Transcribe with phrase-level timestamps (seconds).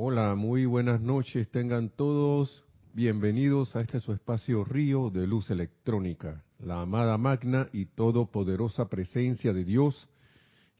[0.00, 1.50] Hola, muy buenas noches.
[1.50, 2.64] Tengan todos
[2.94, 9.52] bienvenidos a este su espacio Río de Luz Electrónica, la amada magna y todopoderosa presencia
[9.52, 10.08] de Dios.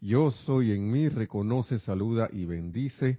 [0.00, 3.18] Yo soy en mí, reconoce, saluda y bendice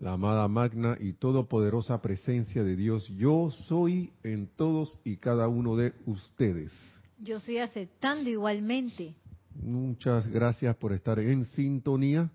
[0.00, 3.06] la amada magna y todopoderosa presencia de Dios.
[3.10, 6.72] Yo soy en todos y cada uno de ustedes.
[7.20, 9.14] Yo estoy aceptando igualmente.
[9.54, 12.32] Muchas gracias por estar en sintonía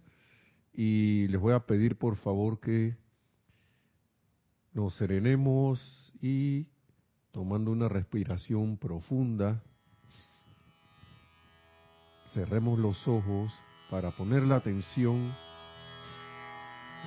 [0.73, 3.00] y les voy a pedir por favor que
[4.73, 6.67] nos serenemos y
[7.31, 9.61] tomando una respiración profunda,
[12.33, 13.53] cerremos los ojos
[13.89, 15.33] para poner la atención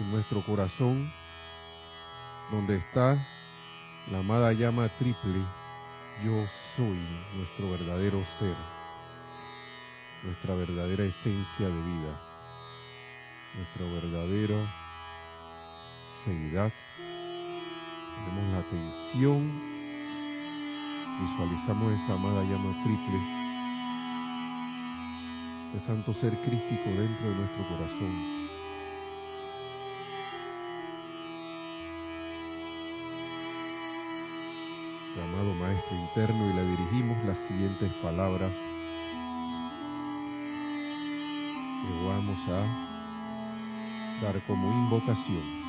[0.00, 1.10] en nuestro corazón,
[2.50, 3.16] donde está
[4.10, 5.42] la amada llama triple,
[6.22, 6.98] yo soy
[7.36, 8.56] nuestro verdadero ser,
[10.24, 12.20] nuestra verdadera esencia de vida,
[13.56, 14.74] nuestra verdadera
[16.24, 16.72] seguridad
[18.16, 19.50] Tenemos la atención,
[21.20, 23.18] visualizamos esa amada llama triple,
[25.74, 28.44] ese santo ser crístico dentro de nuestro corazón.
[35.22, 38.52] amado Maestro interno y le dirigimos las siguientes palabras
[41.82, 45.63] que vamos a dar como invocación.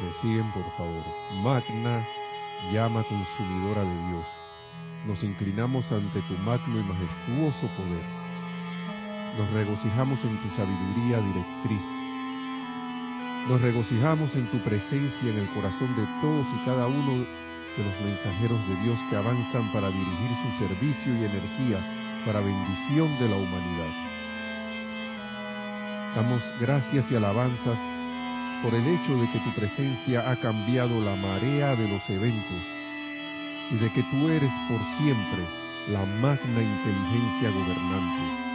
[0.00, 1.04] Me siguen, por favor.
[1.42, 2.06] Magna,
[2.72, 4.24] llama consumidora de Dios.
[5.06, 8.04] Nos inclinamos ante tu magno y majestuoso poder.
[9.36, 11.82] Nos regocijamos en tu sabiduría directriz.
[13.46, 17.26] Nos regocijamos en tu presencia en el corazón de todos y cada uno
[17.76, 21.78] de los mensajeros de Dios que avanzan para dirigir su servicio y energía
[22.24, 23.92] para bendición de la humanidad.
[26.16, 27.89] Damos gracias y alabanzas
[28.62, 32.62] por el hecho de que tu presencia ha cambiado la marea de los eventos
[33.70, 35.44] y de que tú eres por siempre
[35.88, 38.50] la magna inteligencia gobernante.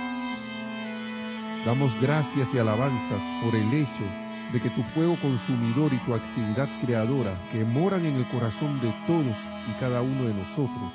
[1.66, 4.06] Damos gracias y alabanzas por el hecho
[4.54, 8.94] de que tu fuego consumidor y tu actividad creadora que moran en el corazón de
[9.08, 9.36] todos
[9.68, 10.94] y cada uno de nosotros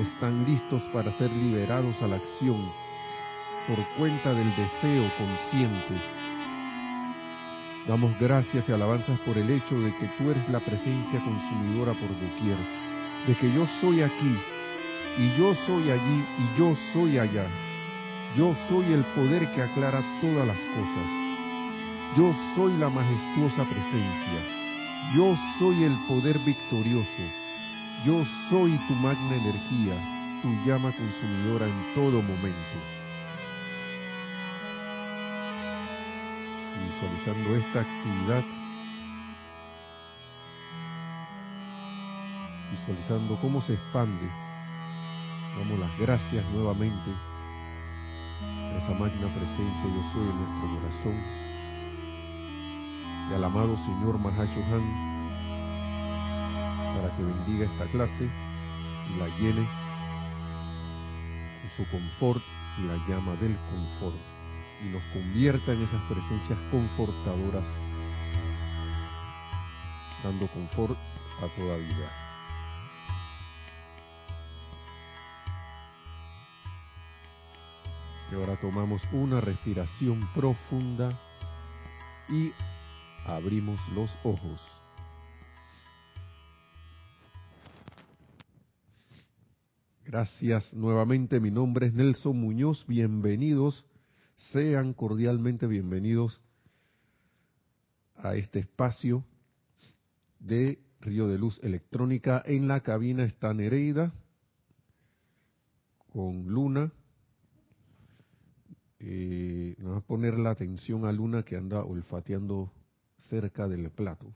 [0.00, 2.70] están listos para ser liberados a la acción
[3.66, 6.15] por cuenta del deseo consciente
[7.86, 12.08] Damos gracias y alabanzas por el hecho de que tú eres la presencia consumidora por
[12.08, 12.58] doquier,
[13.28, 14.36] de que yo soy aquí
[15.18, 17.46] y yo soy allí y yo soy allá.
[18.36, 21.06] Yo soy el poder que aclara todas las cosas.
[22.16, 24.40] Yo soy la majestuosa presencia.
[25.14, 27.22] Yo soy el poder victorioso.
[28.04, 29.94] Yo soy tu magna energía,
[30.42, 32.95] tu llama consumidora en todo momento.
[36.96, 38.44] Visualizando esta actividad,
[42.70, 44.26] visualizando cómo se expande.
[45.58, 47.10] Damos las gracias nuevamente
[48.42, 51.16] a esa magna presencia yo soy en nuestro corazón
[53.30, 54.84] y al amado Señor Mahashohan
[56.96, 58.30] para que bendiga esta clase
[59.10, 59.66] y la llene
[61.60, 62.42] con su confort
[62.78, 64.35] y la llama del confort
[64.82, 67.64] y nos convierta en esas presencias confortadoras,
[70.22, 70.98] dando confort
[71.38, 72.10] a toda vida.
[78.30, 81.18] Y ahora tomamos una respiración profunda
[82.28, 82.50] y
[83.24, 84.60] abrimos los ojos.
[90.04, 93.84] Gracias nuevamente, mi nombre es Nelson Muñoz, bienvenidos
[94.36, 96.40] sean cordialmente bienvenidos
[98.16, 99.24] a este espacio
[100.38, 102.42] de Río de Luz Electrónica.
[102.46, 104.12] En la cabina está Nereida
[106.12, 106.92] con Luna.
[108.98, 112.72] Eh, vamos a poner la atención a Luna que anda olfateando
[113.28, 114.32] cerca del plato,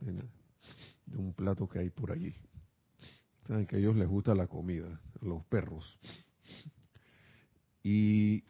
[0.00, 2.34] de un plato que hay por allí.
[3.46, 5.98] Saben que a ellos les gusta la comida, los perros.
[7.82, 8.42] Y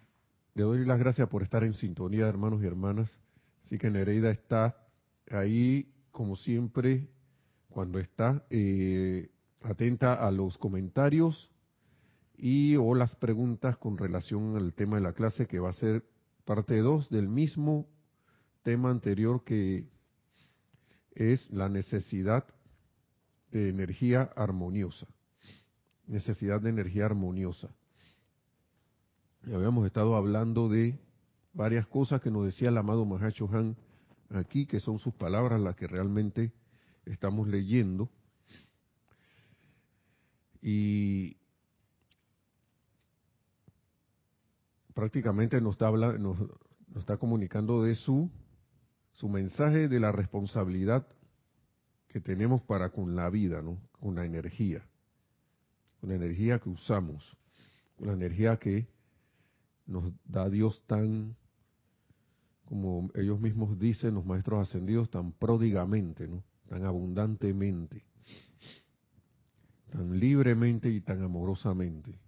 [0.56, 3.14] le doy las gracias por estar en sintonía, hermanos y hermanas.
[3.62, 4.74] Así que Nereida está
[5.30, 7.10] ahí, como siempre,
[7.68, 9.28] cuando está eh,
[9.62, 11.52] atenta a los comentarios
[12.38, 16.06] y o las preguntas con relación al tema de la clase, que va a ser
[16.46, 17.86] parte 2 del mismo
[18.62, 19.84] tema anterior que
[21.14, 22.46] es la necesidad
[23.50, 25.06] de energía armoniosa.
[26.06, 27.68] Necesidad de energía armoniosa
[29.54, 30.98] habíamos estado hablando de
[31.52, 33.76] varias cosas que nos decía el amado Mahacho Han
[34.30, 36.52] aquí, que son sus palabras las que realmente
[37.04, 38.10] estamos leyendo.
[40.60, 41.36] Y
[44.94, 46.36] prácticamente nos está, nos,
[46.96, 48.30] está comunicando de su,
[49.12, 51.06] su mensaje de la responsabilidad
[52.08, 53.78] que tenemos para con la vida, ¿no?
[53.92, 54.84] con la energía,
[56.00, 57.36] con la energía que usamos,
[57.96, 58.88] con la energía que
[59.86, 61.36] nos da Dios tan,
[62.64, 66.42] como ellos mismos dicen, los maestros ascendidos, tan pródigamente, ¿no?
[66.68, 68.04] tan abundantemente,
[69.90, 72.18] tan libremente y tan amorosamente.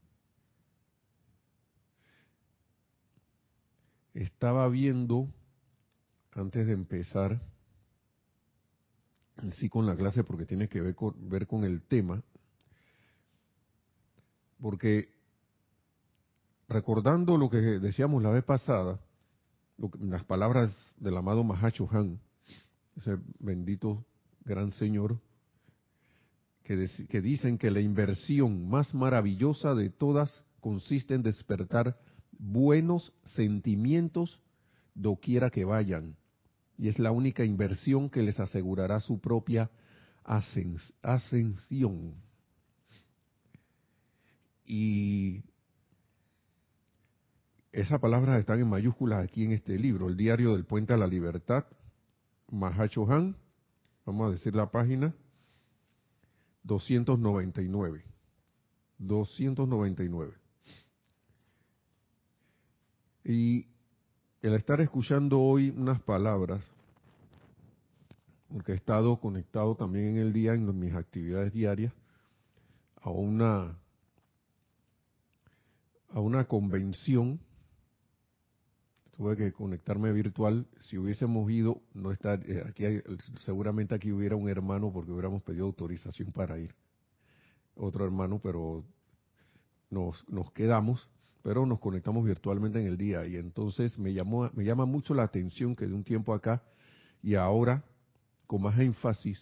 [4.15, 5.29] Estaba viendo,
[6.33, 7.41] antes de empezar,
[9.59, 12.23] sí con la clase porque tiene que ver con, ver con el tema,
[14.61, 15.18] porque
[16.69, 19.01] recordando lo que decíamos la vez pasada,
[20.01, 22.21] las palabras del amado Mahacho Han,
[22.97, 24.05] ese bendito
[24.45, 25.21] gran señor,
[26.65, 31.99] que, dicen que la inversión más maravillosa de todas consiste en despertar
[32.39, 34.39] buenos sentimientos
[34.95, 36.17] doquiera que vayan.
[36.77, 39.71] Y es la única inversión que les asegurará su propia
[41.03, 42.15] ascensión.
[44.67, 45.43] Y
[47.81, 51.07] esas palabras están en mayúsculas aquí en este libro, el diario del puente a la
[51.07, 51.65] libertad,
[52.51, 53.37] Mahacho Han,
[54.05, 55.15] vamos a decir la página,
[56.65, 58.05] 299.
[58.99, 60.35] 299.
[63.25, 63.69] Y
[64.43, 66.65] el estar escuchando hoy unas palabras,
[68.49, 71.93] porque he estado conectado también en el día, en mis actividades diarias,
[72.97, 73.79] a una,
[76.09, 77.39] a una convención,
[79.19, 82.85] tuve que conectarme virtual, si hubiésemos ido, no está, eh, aquí
[83.41, 86.73] seguramente aquí hubiera un hermano porque hubiéramos pedido autorización para ir,
[87.75, 88.85] otro hermano, pero
[89.91, 91.11] nos, nos quedamos
[91.43, 93.25] pero nos conectamos virtualmente en el día.
[93.27, 96.63] Y entonces me llamó me llama mucho la atención que de un tiempo acá
[97.23, 97.85] y ahora
[98.47, 99.41] con más énfasis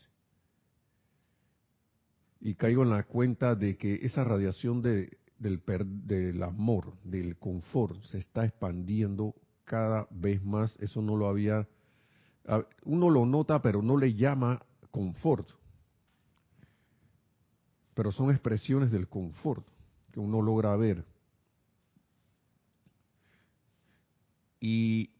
[2.40, 5.60] y caigo en la cuenta de que esa radiación de, del,
[6.04, 9.34] del amor, del confort, se está expandiendo
[9.66, 10.74] cada vez más.
[10.80, 11.68] Eso no lo había,
[12.84, 15.46] uno lo nota, pero no le llama confort.
[17.92, 19.66] Pero son expresiones del confort
[20.12, 21.04] que uno logra ver.
[24.60, 25.10] Y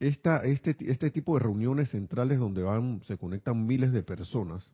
[0.00, 4.70] esta, este, este tipo de reuniones centrales donde van, se conectan miles de personas,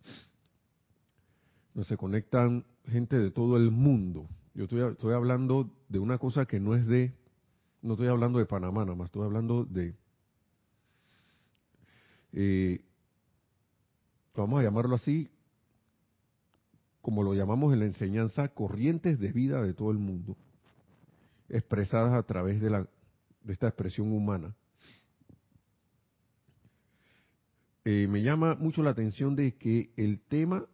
[1.75, 4.29] donde se conectan gente de todo el mundo.
[4.55, 7.13] Yo estoy, estoy hablando de una cosa que no es de,
[7.83, 9.95] no estoy hablando de Panamá nada más, estoy hablando de,
[12.33, 12.85] eh,
[14.35, 15.29] vamos a llamarlo así,
[17.01, 20.37] como lo llamamos en la enseñanza, corrientes de vida de todo el mundo,
[21.49, 22.89] expresadas a través de la
[23.43, 24.55] de esta expresión humana,
[27.85, 30.67] eh, me llama mucho la atención de que el tema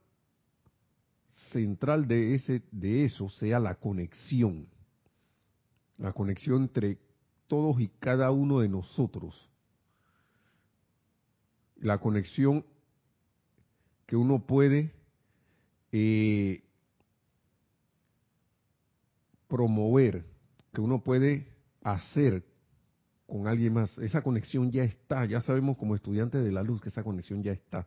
[1.52, 4.66] central de ese de eso sea la conexión
[5.99, 6.99] la conexión entre
[7.46, 9.49] todos y cada uno de nosotros
[11.76, 12.64] la conexión
[14.07, 14.92] que uno puede
[15.92, 16.62] eh,
[19.49, 20.25] promover
[20.75, 21.47] que uno puede
[21.83, 22.45] hacer
[23.26, 23.97] con alguien más.
[23.99, 27.52] Esa conexión ya está, ya sabemos como estudiantes de la luz que esa conexión ya
[27.52, 27.87] está.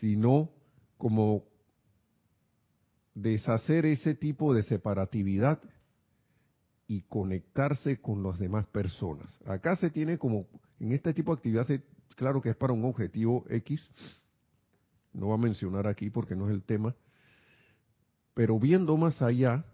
[0.00, 0.50] Sino
[0.98, 1.44] como
[3.14, 5.60] deshacer ese tipo de separatividad
[6.90, 9.38] y conectarse con las demás personas.
[9.46, 10.48] Acá se tiene como,
[10.80, 11.64] en este tipo de actividad,
[12.16, 13.88] claro que es para un objetivo X,
[15.12, 16.96] no va a mencionar aquí porque no es el tema,
[18.34, 19.64] pero viendo más allá,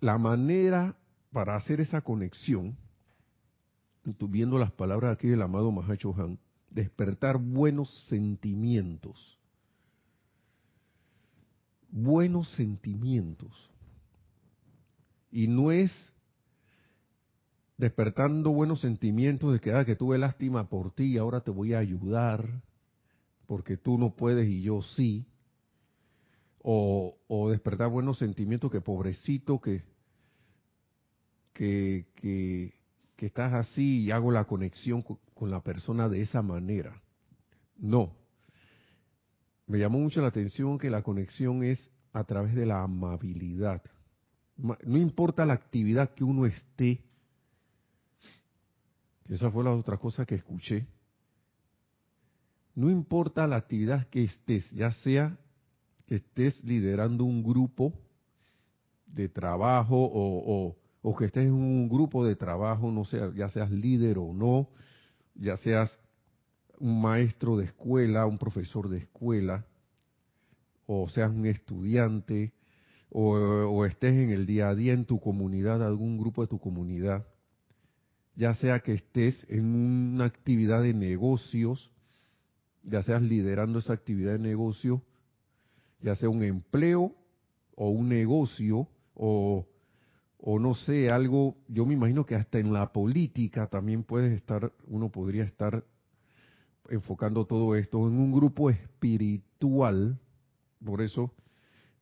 [0.00, 0.94] la manera
[1.32, 2.76] para hacer esa conexión,
[4.04, 6.38] viendo las palabras aquí del amado Mahacho Han,
[6.68, 9.38] despertar buenos sentimientos.
[11.90, 13.70] Buenos sentimientos.
[15.30, 15.92] Y no es
[17.76, 21.74] despertando buenos sentimientos de que, ah, que tuve lástima por ti y ahora te voy
[21.74, 22.62] a ayudar
[23.46, 25.26] porque tú no puedes y yo sí.
[26.62, 29.82] O, o despertar buenos sentimientos que pobrecito que
[31.60, 32.06] que,
[33.16, 37.02] que, estás así y hago la conexión con, la persona de esa manera.
[37.76, 38.16] No.
[39.66, 43.82] Me llamó mucho la atención que la conexión es a través de la amabilidad.
[44.62, 47.02] No importa la actividad que uno esté,
[49.28, 50.86] esa fue la otra cosa que escuché,
[52.74, 55.38] no importa la actividad que estés, ya sea
[56.06, 57.94] que estés liderando un grupo
[59.06, 60.76] de trabajo o,
[61.16, 64.68] que estés en un grupo de trabajo, no sea, ya seas líder o no,
[65.34, 65.98] ya seas
[66.78, 69.66] un maestro de escuela, un profesor de escuela,
[70.86, 72.52] o seas un estudiante,
[73.10, 77.26] o, estés en el día a día en tu comunidad, algún grupo de tu comunidad,
[78.36, 81.90] ya sea que estés en una actividad de negocios,
[82.82, 85.02] ya seas liderando esa actividad de negocio,
[86.00, 87.14] ya sea un empleo
[87.74, 89.66] o un negocio o,
[90.38, 94.72] o no sé, algo, yo me imagino que hasta en la política también puedes estar,
[94.86, 95.84] uno podría estar
[96.88, 100.18] enfocando todo esto en un grupo espiritual,
[100.82, 101.34] por eso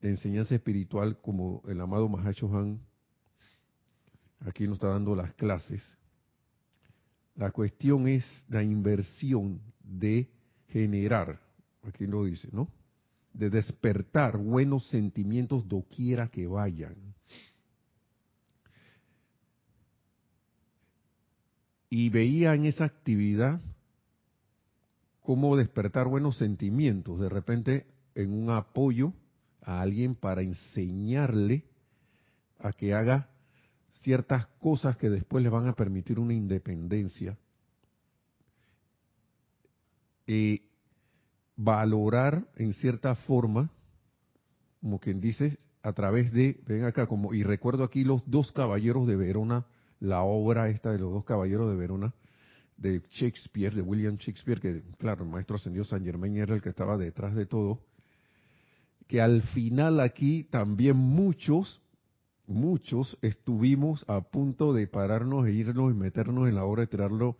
[0.00, 2.80] enseñanza espiritual como el amado Mahacho Han
[4.40, 5.82] aquí nos está dando las clases.
[7.34, 10.28] La cuestión es la inversión de
[10.68, 11.40] generar,
[11.82, 12.68] aquí lo dice, ¿no?
[13.32, 16.96] De despertar buenos sentimientos doquiera que vayan.
[21.90, 23.60] Y veía en esa actividad
[25.20, 29.12] cómo despertar buenos sentimientos, de repente en un apoyo
[29.68, 31.66] a alguien para enseñarle
[32.58, 33.28] a que haga
[34.00, 37.36] ciertas cosas que después le van a permitir una independencia.
[40.26, 40.62] Eh,
[41.54, 43.70] valorar en cierta forma,
[44.80, 49.06] como quien dice, a través de, ven acá, como, y recuerdo aquí los dos caballeros
[49.06, 49.66] de Verona,
[50.00, 52.14] la obra esta de los dos caballeros de Verona,
[52.78, 56.70] de Shakespeare, de William Shakespeare, que claro, el maestro ascendió San Germain era el que
[56.70, 57.82] estaba detrás de todo,
[59.08, 61.80] que al final aquí también muchos,
[62.46, 67.36] muchos estuvimos a punto de pararnos e irnos y meternos en la obra de tirarlo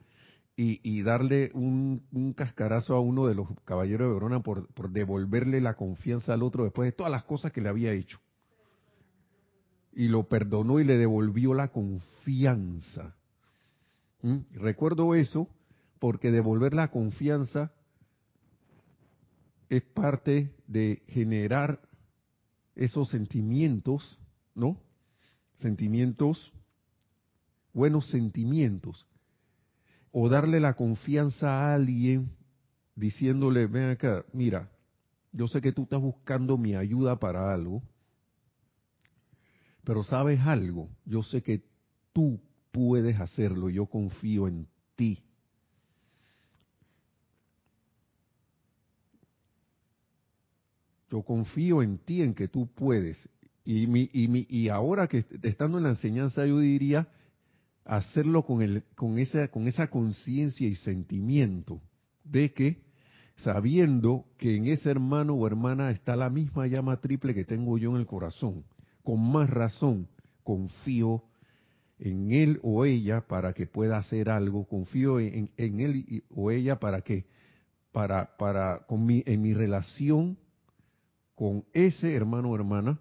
[0.61, 6.35] y, darle un, cascarazo a uno de los caballeros de Verona por, devolverle la confianza
[6.35, 8.19] al otro después de todas las cosas que le había hecho.
[9.93, 13.15] Y lo perdonó y le devolvió la confianza.
[14.23, 14.39] ¿Mm?
[14.55, 15.49] Recuerdo eso
[16.01, 17.71] porque devolver la confianza
[19.69, 21.81] es parte de generar
[22.75, 24.19] esos sentimientos,
[24.55, 24.81] ¿no?
[25.57, 26.53] Sentimientos,
[27.73, 29.07] buenos sentimientos
[30.11, 32.31] o darle la confianza a alguien
[32.95, 34.71] diciéndole, ven acá, mira,
[35.33, 37.83] yo sé que tú estás buscando mi ayuda para algo,
[39.85, 41.63] pero sabes algo, yo sé que
[42.13, 42.41] tú
[42.73, 45.23] puedes hacerlo, yo confío en ti.
[51.11, 53.29] Yo confío en ti, en que tú puedes.
[53.65, 57.09] Y, mi, y, ahora que estando en la enseñanza, yo diría,
[57.85, 61.81] hacerlo con, el, con esa con esa conciencia y sentimiento
[62.23, 62.83] de que
[63.37, 67.91] sabiendo que en ese hermano o hermana está la misma llama triple que tengo yo
[67.91, 68.65] en el corazón,
[69.03, 70.09] con más razón
[70.43, 71.25] confío
[71.99, 76.79] en él o ella para que pueda hacer algo, confío en, en él o ella
[76.79, 77.27] para que
[77.93, 80.39] para para con mi, en mi relación
[81.39, 82.99] con ese hermano o hermana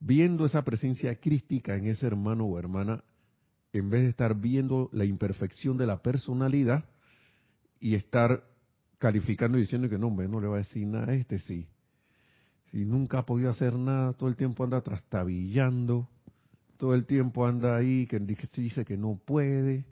[0.00, 3.04] viendo esa presencia crística en ese hermano o hermana,
[3.72, 6.86] en vez de estar viendo la imperfección de la personalidad
[7.78, 8.42] y estar
[8.98, 11.68] calificando y diciendo que no, no le va a decir nada a este, sí.
[12.72, 16.08] Si nunca ha podido hacer nada, todo el tiempo anda trastabillando,
[16.78, 19.86] todo el tiempo anda ahí, que dice que no puede.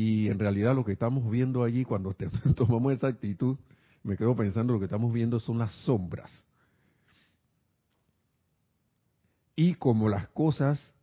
[0.00, 2.14] Y en realidad lo que estamos viendo allí, cuando
[2.54, 3.58] tomamos esa actitud,
[4.04, 6.44] me quedo pensando, lo que estamos viendo son las sombras
[9.56, 10.94] Y como las cosas,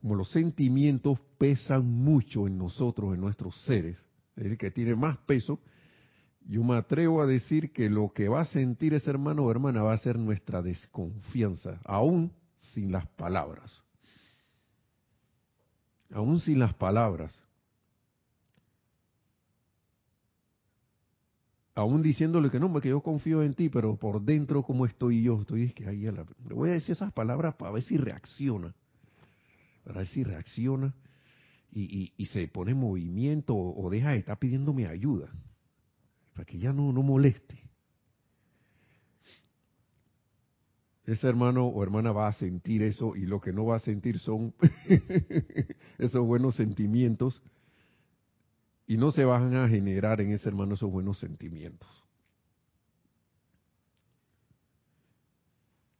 [0.00, 4.04] como los sentimientos pesan mucho en nosotros, en nuestros seres,
[4.34, 5.60] es decir, que tiene más peso,
[6.48, 9.84] yo me atrevo a decir que lo que va a sentir ese hermano o hermana
[9.84, 12.32] va a ser nuestra desconfianza, aún
[12.74, 13.84] sin las palabras.
[16.10, 17.45] Aún sin las palabras.
[21.76, 25.42] Aún diciéndole que no, que yo confío en ti, pero por dentro, ¿cómo estoy yo?
[25.42, 28.74] Estoy es que ahí le voy a decir esas palabras para ver si reacciona,
[29.84, 30.94] para ver si reacciona
[31.70, 35.28] y, y, se pone en movimiento o, deja de estar pidiéndome ayuda,
[36.32, 37.58] para que ya no, no moleste.
[41.04, 44.18] Ese hermano o hermana va a sentir eso y lo que no va a sentir
[44.18, 44.54] son
[45.98, 47.42] esos buenos sentimientos
[48.86, 51.88] y no se van a generar en ese hermano esos buenos sentimientos.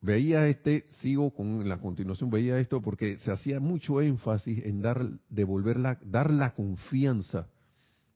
[0.07, 5.05] veía este, sigo con la continuación, veía esto porque se hacía mucho énfasis en dar,
[5.29, 7.49] devolver la, dar la confianza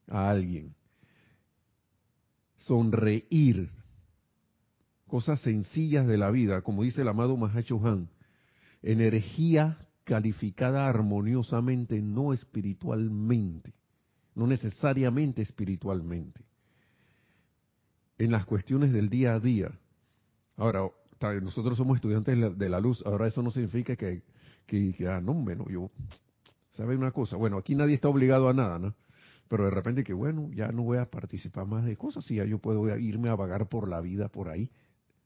[0.07, 0.73] a alguien.
[2.55, 3.69] Sonreír.
[5.05, 8.09] Cosas sencillas de la vida, como dice el amado Mahacho Han.
[8.81, 13.73] Energía calificada armoniosamente, no espiritualmente.
[14.35, 16.41] No necesariamente espiritualmente.
[18.17, 19.71] En las cuestiones del día a día.
[20.57, 20.89] Ahora,
[21.41, 24.23] nosotros somos estudiantes de la luz, ahora eso no significa que,
[24.65, 25.91] que, ah, no, bueno, yo,
[26.71, 27.37] ¿sabe una cosa?
[27.37, 28.95] Bueno, aquí nadie está obligado a nada, ¿no?
[29.47, 32.45] Pero de repente que, bueno, ya no voy a participar más de cosas, y ya
[32.45, 34.71] yo puedo irme a vagar por la vida por ahí,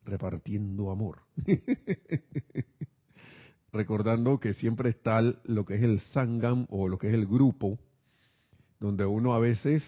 [0.04, 1.20] repartiendo amor.
[3.72, 7.78] Recordando que siempre está lo que es el sangam o lo que es el grupo,
[8.86, 9.84] donde uno a veces,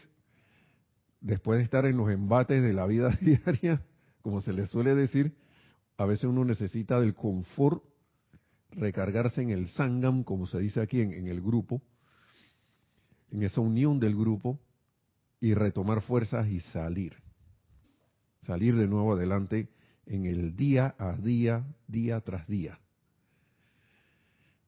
[1.22, 3.82] después de estar en los embates de la vida diaria,
[4.22, 5.38] como se le suele decir,
[5.98, 7.84] a veces uno necesita del confort,
[8.72, 11.82] recargarse en el sangam, como se dice aquí en, el grupo,
[13.32, 14.60] en esa unión del grupo,
[15.40, 17.14] y retomar fuerzas y salir.
[18.42, 19.70] Salir de nuevo adelante
[20.08, 22.80] en el día a día, día tras día.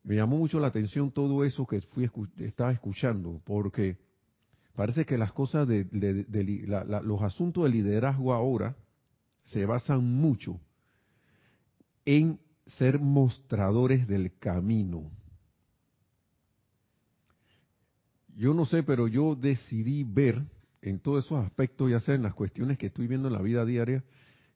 [0.03, 3.97] Me llamó mucho la atención todo eso que fui estaba escuchando, porque
[4.79, 5.85] parece que las cosas de,
[7.03, 8.77] los asuntos de liderazgo ahora
[9.43, 10.57] se basan mucho
[12.05, 12.39] en
[12.77, 15.11] ser mostradores del camino.
[18.37, 20.41] Yo no sé, pero yo decidí ver
[20.81, 23.65] en todos esos aspectos, ya sea en las cuestiones que estoy viendo en la vida
[23.65, 24.01] diaria,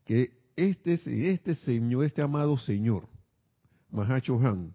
[0.06, 0.94] que este,
[1.34, 3.10] este señor, este amado señor,
[3.92, 4.74] Mahacho Han,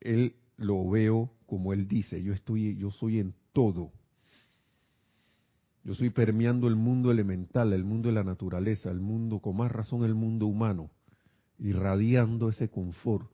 [0.00, 3.92] él lo veo como él dice, yo estoy, yo soy en todo.
[5.84, 9.72] Yo soy permeando el mundo elemental, el mundo de la naturaleza, el mundo, con más
[9.72, 10.90] razón el mundo humano
[11.62, 13.30] irradiando ese confort.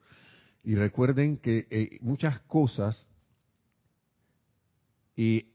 [0.62, 3.06] Y recuerden que eh, muchas cosas
[5.16, 5.50] eh,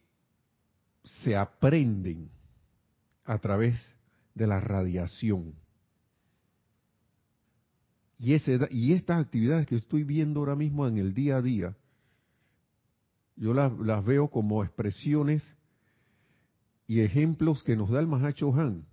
[1.24, 2.30] se aprenden
[3.26, 3.80] a través
[4.34, 5.54] de la radiación.
[8.18, 11.76] Y, ese, y estas actividades que estoy viendo ahora mismo en el día a día,
[13.36, 15.44] yo las, las veo como expresiones
[16.88, 18.86] y ejemplos que nos da el Mahacho Han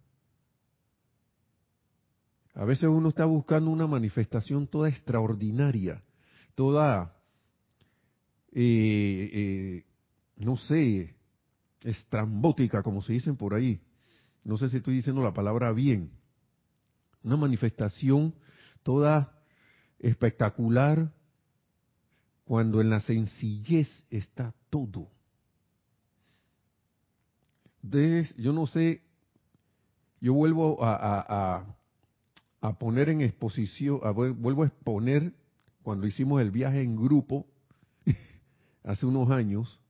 [2.55, 6.03] a veces uno está buscando una manifestación toda extraordinaria,
[6.55, 7.17] toda,
[8.53, 9.85] eh, eh,
[10.37, 11.17] no sé,
[11.83, 13.81] estrambótica, como se dicen por ahí.
[14.43, 16.11] No sé si estoy diciendo la palabra bien.
[17.23, 18.35] Una manifestación
[18.83, 19.33] toda
[19.99, 21.13] espectacular
[22.45, 25.09] cuando en la sencillez está todo.
[27.83, 29.03] Entonces, yo no sé,
[30.21, 31.65] yo vuelvo a,
[32.61, 35.33] a poner en exposición, vuelvo a exponer
[35.83, 37.47] cuando hicimos el viaje en grupo
[38.85, 39.81] hace unos años,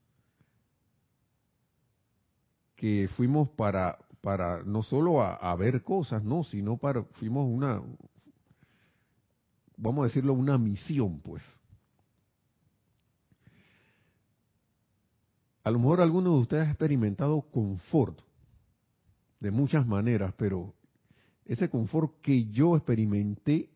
[2.76, 7.82] que fuimos para, para no solo a, ver cosas, no, sino para, fuimos una,
[9.76, 11.42] vamos a decirlo, una misión, pues.
[15.62, 18.20] A lo mejor alguno de ustedes ha experimentado confort
[19.40, 20.74] de muchas maneras, pero
[21.44, 23.70] ese confort que yo experimenté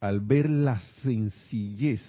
[0.00, 2.02] al ver la sencillez.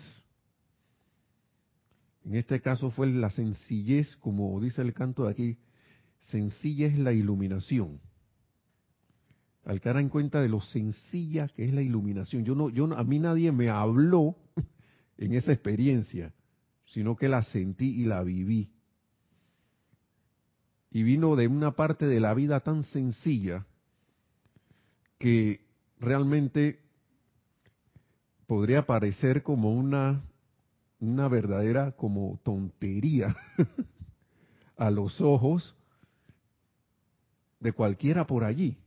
[2.25, 5.57] En este caso fue la sencillez, como dice el canto de aquí,
[6.31, 8.01] sencilla es la iluminación.
[9.63, 12.43] Al cara en cuenta de lo sencilla que es la iluminación.
[12.43, 14.35] Yo no, yo a mí nadie me habló
[15.17, 16.33] en esa experiencia,
[16.85, 18.71] sino que la sentí y la viví.
[20.91, 23.65] Y vino de una parte de la vida tan sencilla
[25.17, 25.65] que
[25.99, 26.79] realmente
[28.47, 30.23] podría parecer como una,
[30.99, 33.35] una verdadera como tontería
[34.77, 35.75] a los ojos
[37.59, 38.77] de cualquiera por allí.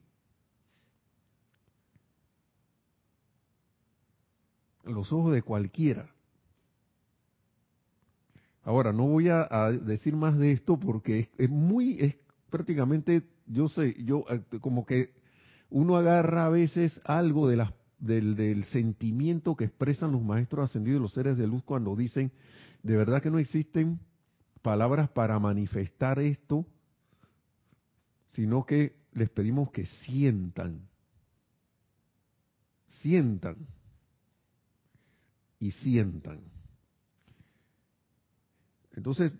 [4.85, 6.15] A los ojos de cualquiera.
[8.69, 12.17] Ahora, no voy a, decir más de esto porque es, muy, es
[12.51, 15.15] prácticamente, yo sé, yo eh, como que
[15.71, 21.01] uno agarra a veces algo de la, del, del, sentimiento que expresan los maestros ascendidos,
[21.01, 22.31] los seres de luz, cuando dicen,
[22.83, 24.01] de verdad que no existen
[24.61, 26.67] palabras para manifestar esto,
[28.35, 30.83] sino que les pedimos que sientan,
[33.01, 33.57] sientan
[35.59, 36.58] y sientan.
[38.99, 39.33] Entonces,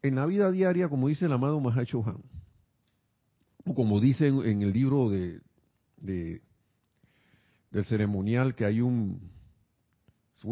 [0.00, 2.22] en la vida diaria, como dice el amado Mahacho Han,
[3.74, 5.42] como dice en el libro de,
[5.98, 6.40] de,
[7.70, 9.30] del ceremonial que hay un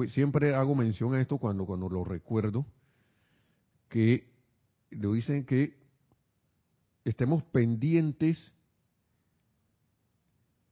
[0.09, 2.66] siempre hago mención a esto cuando cuando lo recuerdo
[3.88, 4.31] que
[4.90, 5.79] lo dicen que
[7.05, 8.53] estemos pendientes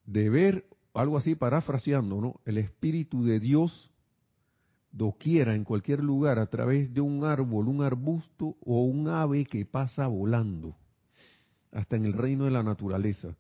[0.05, 2.41] de ver algo así parafraseando, ¿no?
[2.45, 3.91] El espíritu de Dios
[4.93, 9.65] doquiera en cualquier lugar a través de un árbol, un arbusto o un ave que
[9.65, 10.77] pasa volando,
[11.73, 13.37] hasta en el reino de la naturaleza.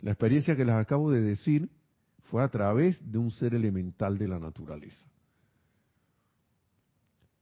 [0.00, 1.70] La experiencia que les acabo de decir
[2.24, 5.08] fue a través de un ser elemental de la naturaleza.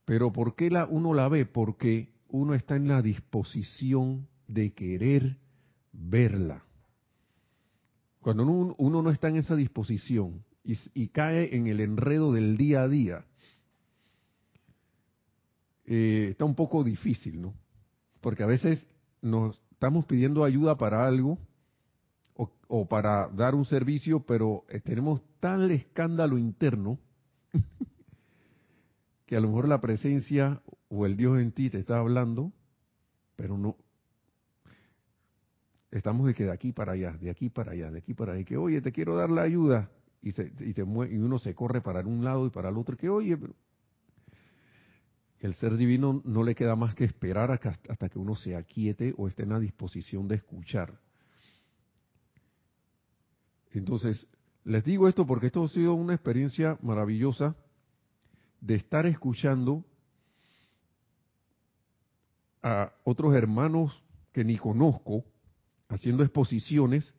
[0.04, 1.44] Pero ¿por qué la, uno la ve?
[1.44, 5.38] Porque uno está en la disposición de querer
[5.92, 6.64] verla.
[8.20, 12.88] Cuando uno, no está en esa disposición y, cae en el enredo del día a
[12.88, 13.24] día,
[15.90, 17.54] eh, está un poco difícil, ¿no?
[18.20, 18.86] Porque a veces
[19.22, 21.38] nos estamos pidiendo ayuda para algo
[22.70, 26.98] o, para dar un servicio, pero eh, tenemos tal escándalo interno
[29.26, 32.52] que a lo mejor la presencia o el Dios en ti te está hablando,
[33.36, 33.74] pero no,
[35.90, 38.44] estamos de que de aquí para allá, de aquí para allá, de aquí para allá,
[38.44, 41.80] que oye, te quiero dar la ayuda, y, se, y, te y uno se corre
[41.80, 43.38] para un lado y para el otro, que oye,
[45.40, 49.28] el ser divino no le queda más que esperar hasta que uno se aquiete o
[49.28, 50.98] esté en la disposición de escuchar.
[53.70, 54.26] Entonces,
[54.64, 57.54] les digo esto porque esto ha sido una experiencia maravillosa
[58.60, 59.84] de estar escuchando
[62.62, 65.24] a otros hermanos que ni conozco,
[65.88, 67.14] haciendo exposiciones,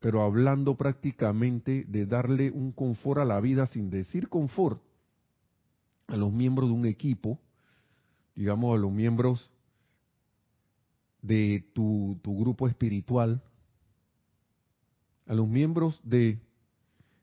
[0.00, 4.82] pero hablando prácticamente de darle un confort a la vida sin decir confort
[6.08, 7.38] a los miembros de un equipo,
[8.34, 9.50] digamos a los miembros
[11.22, 13.42] de tu, grupo espiritual,
[15.26, 16.38] a los miembros de,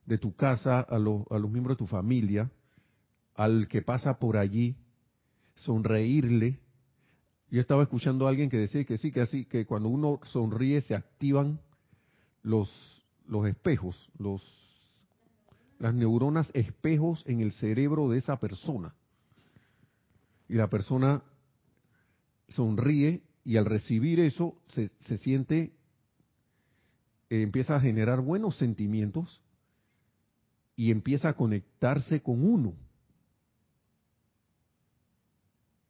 [0.05, 2.49] de tu casa, a, a los miembros de tu familia,
[3.33, 4.75] al que pasa por allí,
[5.55, 6.59] sonreírle,
[7.49, 10.81] yo estaba escuchando a alguien que decía que sí, que así, que cuando uno sonríe
[10.81, 11.59] se activan
[12.43, 12.69] los,
[13.27, 14.43] los espejos, los,
[15.79, 18.95] las neuronas espejos en el cerebro de esa persona.
[20.47, 21.23] Y la persona
[22.49, 25.73] sonríe y al recibir eso se, se siente,
[27.29, 29.41] eh, empieza a generar buenos sentimientos
[30.75, 32.73] y empieza a conectarse con uno.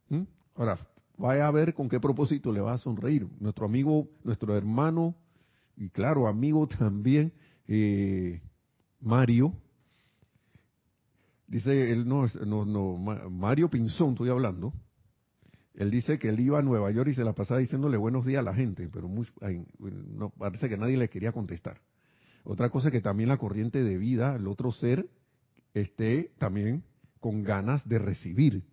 [0.10, 0.24] ¿Mm?
[0.56, 0.78] Ahora,
[1.18, 3.28] vaya a ver con qué propósito le va a sonreír.
[3.40, 5.16] Nuestro amigo, nuestro hermano,
[5.76, 7.34] y claro, amigo también,
[7.68, 8.42] eh,
[9.00, 9.54] Mario,
[11.48, 12.98] dice él, no, no, no,
[13.30, 14.74] Mario Pinzón, estoy hablando,
[15.74, 18.40] él dice que él iba a Nueva York y se la pasaba diciéndole buenos días
[18.40, 21.82] a la gente, pero no, parece que nadie le quería contestar.
[22.44, 25.10] Otra cosa es que también la corriente de vida, el otro ser,
[25.74, 26.84] esté también
[27.20, 28.64] con ganas de recibir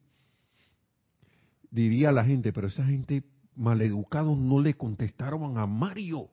[1.73, 3.25] diría la gente, pero esa gente
[3.57, 6.31] maleducados no le contestaron a Mario.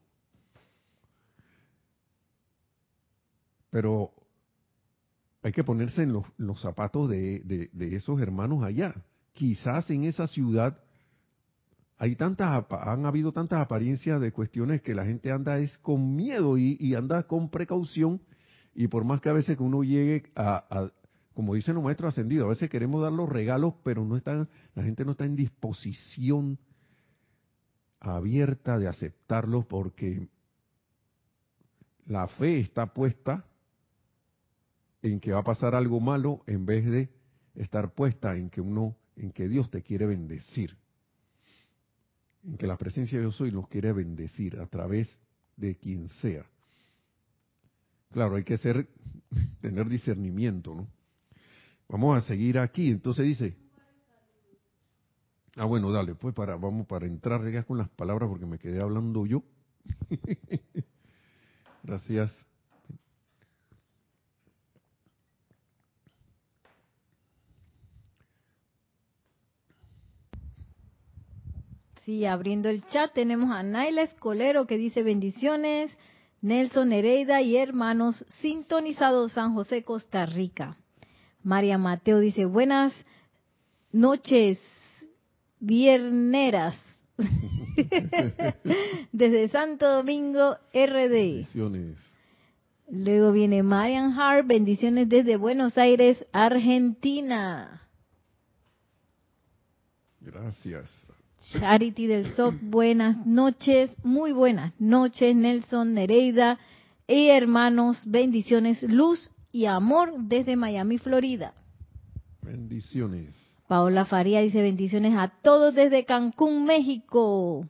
[3.72, 4.14] Pero
[5.42, 8.94] hay que ponerse en los, zapatos de, esos hermanos allá.
[9.34, 10.80] Quizás en esa ciudad
[11.98, 16.58] hay tantas, han habido tantas apariencias de cuestiones que la gente anda es con miedo
[16.58, 18.22] y, anda con precaución
[18.74, 20.92] y por más que a veces que uno llegue a,
[21.34, 24.84] como dicen los maestros ascendidos, a veces queremos dar los regalos, pero no están, la
[24.84, 26.60] gente no está en disposición
[28.02, 30.28] abierta de aceptarlos porque
[32.06, 33.46] la fe está puesta
[35.02, 37.10] en que va a pasar algo malo en vez de
[37.56, 40.78] estar puesta en que uno, en que Dios te quiere bendecir,
[42.44, 45.20] en que la presencia de Dios soy nos quiere bendecir a través
[45.56, 46.46] de quien sea.
[48.12, 48.88] Claro, hay que ser,
[49.62, 50.88] tener discernimiento, ¿no?
[51.90, 52.90] Vamos a seguir aquí.
[52.90, 53.58] Entonces dice.
[55.56, 59.26] Ah, bueno, dale, pues para, vamos para entrar con las palabras porque me quedé hablando
[59.26, 59.44] yo.
[61.84, 62.49] Gracias.
[72.10, 75.96] Sí, abriendo el chat tenemos a Naila Escolero que dice bendiciones,
[76.42, 80.76] Nelson Nereida y hermanos sintonizados San José, Costa Rica.
[81.44, 82.94] María Mateo dice, buenas
[83.92, 84.60] noches,
[85.60, 86.76] vierneras.
[89.12, 91.12] Desde Santo Domingo, RD.
[91.12, 92.00] Bendiciones.
[92.90, 97.84] Luego viene Marian Hart, bendiciones desde Buenos Aires, Argentina.
[100.22, 101.09] Gracias.
[101.40, 106.60] Charity del SOC, buenas noches, muy buenas noches, Nelson Nereida,
[107.08, 111.54] y hermanos, bendiciones, luz y amor desde Miami, Florida.
[112.42, 113.36] Bendiciones.
[113.68, 117.68] Paola Faría dice bendiciones a todos desde Cancún, México.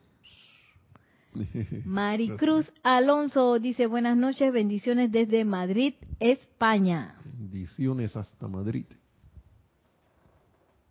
[1.86, 7.16] Maricruz Alonso dice buenas noches, bendiciones desde Madrid, España.
[7.24, 8.86] Bendiciones hasta Madrid.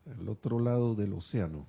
[0.06, 1.66] El otro lado del océano.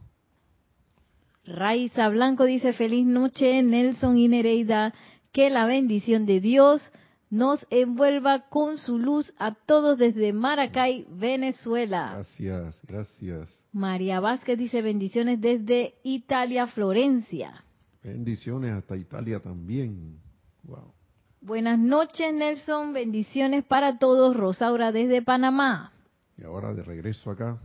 [1.49, 4.93] Raiza Blanco dice feliz noche, Nelson y Nereida,
[5.31, 6.91] que la bendición de Dios
[7.31, 12.12] nos envuelva con su luz a todos desde Maracay, Venezuela.
[12.13, 13.49] Gracias, gracias.
[13.71, 17.63] María Vázquez dice bendiciones desde Italia, Florencia.
[18.03, 20.19] Bendiciones hasta Italia también.
[20.63, 20.93] Wow.
[21.41, 22.93] Buenas noches, Nelson.
[22.93, 24.35] Bendiciones para todos.
[24.35, 25.93] Rosaura desde Panamá.
[26.38, 27.59] Y ahora de regreso acá,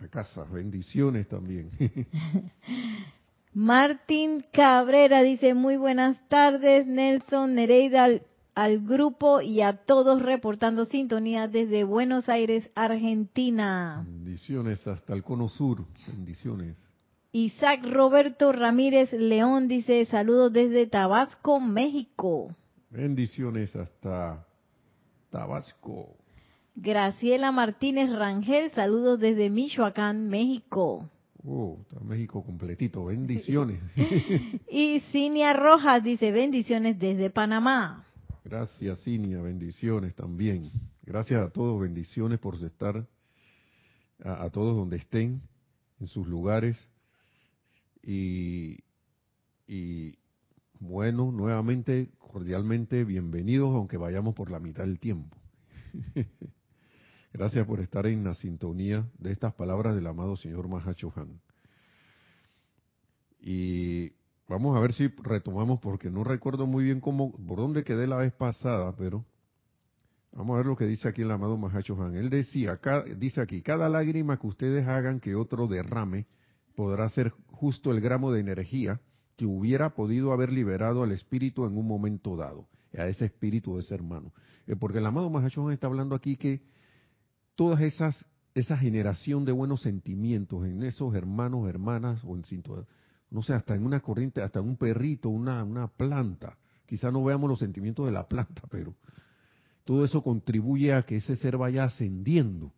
[0.00, 0.44] a casa.
[0.44, 1.70] Bendiciones también.
[3.58, 8.06] Martín Cabrera dice muy buenas tardes, Nelson Nereida
[8.54, 14.04] al, grupo y a todos reportando sintonía desde Buenos Aires, Argentina.
[14.06, 15.86] Bendiciones hasta el cono sur.
[16.06, 16.76] Bendiciones.
[17.32, 22.54] Isaac Roberto Ramírez León dice saludos desde Tabasco, México.
[22.90, 24.46] Bendiciones hasta
[25.30, 26.14] Tabasco.
[26.74, 31.08] Graciela Martínez Rangel, saludos desde Michoacán, México.
[31.48, 33.80] Oh, está México completito, bendiciones.
[34.68, 38.04] y Cinia Rojas dice bendiciones desde Panamá.
[38.44, 40.68] Gracias Cinia, bendiciones también.
[41.04, 43.06] Gracias a todos, bendiciones por estar,
[44.24, 45.40] a, todos donde estén,
[46.00, 46.76] en sus lugares.
[48.02, 48.80] Y,
[49.68, 50.18] y
[50.80, 55.36] bueno, nuevamente, cordialmente bienvenidos, aunque vayamos por la mitad del tiempo.
[57.36, 61.38] Gracias por estar en la sintonía de estas palabras del amado señor Mahacho Han.
[63.38, 64.12] Y
[64.48, 68.16] vamos a ver si retomamos, porque no recuerdo muy bien cómo, por dónde quedé la
[68.16, 69.26] vez pasada, pero
[70.32, 72.16] vamos a ver lo que dice aquí el amado Mahacho Han.
[72.16, 72.80] Él decía,
[73.18, 76.24] dice aquí, cada lágrima que ustedes hagan que otro derrame
[76.74, 78.98] podrá ser justo el gramo de energía
[79.36, 83.80] que hubiera podido haber liberado al espíritu en un momento dado, a ese espíritu de
[83.82, 84.32] ese hermano.
[84.66, 86.62] Eh, porque el amado Mahacho Han está hablando aquí que
[87.56, 92.42] todas esas esa generación de buenos sentimientos en esos hermanos, hermanas, o en
[93.30, 96.56] no sé, hasta en una corriente, hasta en un perrito, una, una planta.
[96.86, 98.94] Quizá no veamos los sentimientos de la planta, pero
[99.84, 102.72] todo eso contribuye a que ese ser vaya ascendiendo.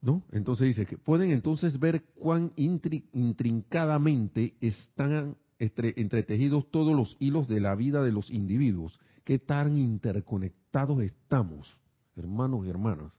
[0.00, 0.22] ¿No?
[0.32, 7.74] Entonces dice que pueden entonces ver cuán intrincadamente están entretejidos todos los hilos de la
[7.74, 11.76] vida de los individuos, qué tan interconectados estamos
[12.16, 13.12] hermanos y hermanas.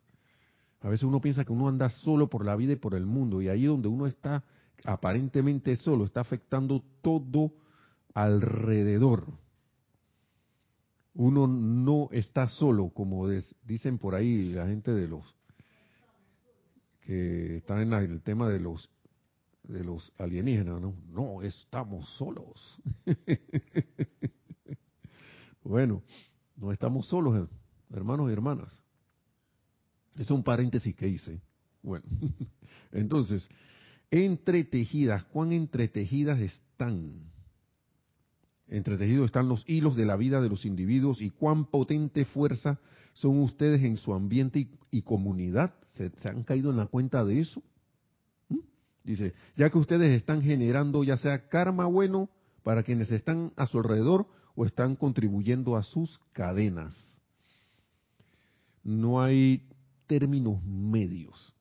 [0.82, 3.42] A veces uno piensa que uno anda solo por la vida y por el mundo,
[3.42, 4.44] y ahí donde uno está
[4.86, 7.54] aparentemente solo, está afectando todo
[8.14, 9.26] alrededor.
[11.14, 13.28] Uno no está solo, como
[13.64, 15.36] dicen por ahí la gente de los
[17.02, 18.90] que están en el tema de los
[19.64, 22.80] de los alienígenas, no, no estamos solos.
[25.64, 26.04] bueno,
[26.56, 27.50] no estamos solos,
[27.90, 28.87] hermanos y hermanas.
[30.18, 31.42] Es un paréntesis que hice.
[31.84, 32.06] Bueno,
[32.92, 33.48] entonces,
[34.12, 37.32] entretejidas, ¿cuán entretejidas están?
[38.68, 42.80] Entretejidos están los hilos de la vida de los individuos y cuán potente fuerza
[43.14, 45.74] son ustedes en su ambiente y, comunidad.
[45.86, 47.64] ¿Se, han caído en la cuenta de eso?
[48.50, 48.60] ¿Mm?
[49.04, 52.30] Dice, ya que ustedes están generando ya sea karma bueno
[52.64, 56.96] para quienes están a su alrededor o están contribuyendo a sus cadenas.
[58.84, 59.64] No hay
[60.08, 61.54] términos medios.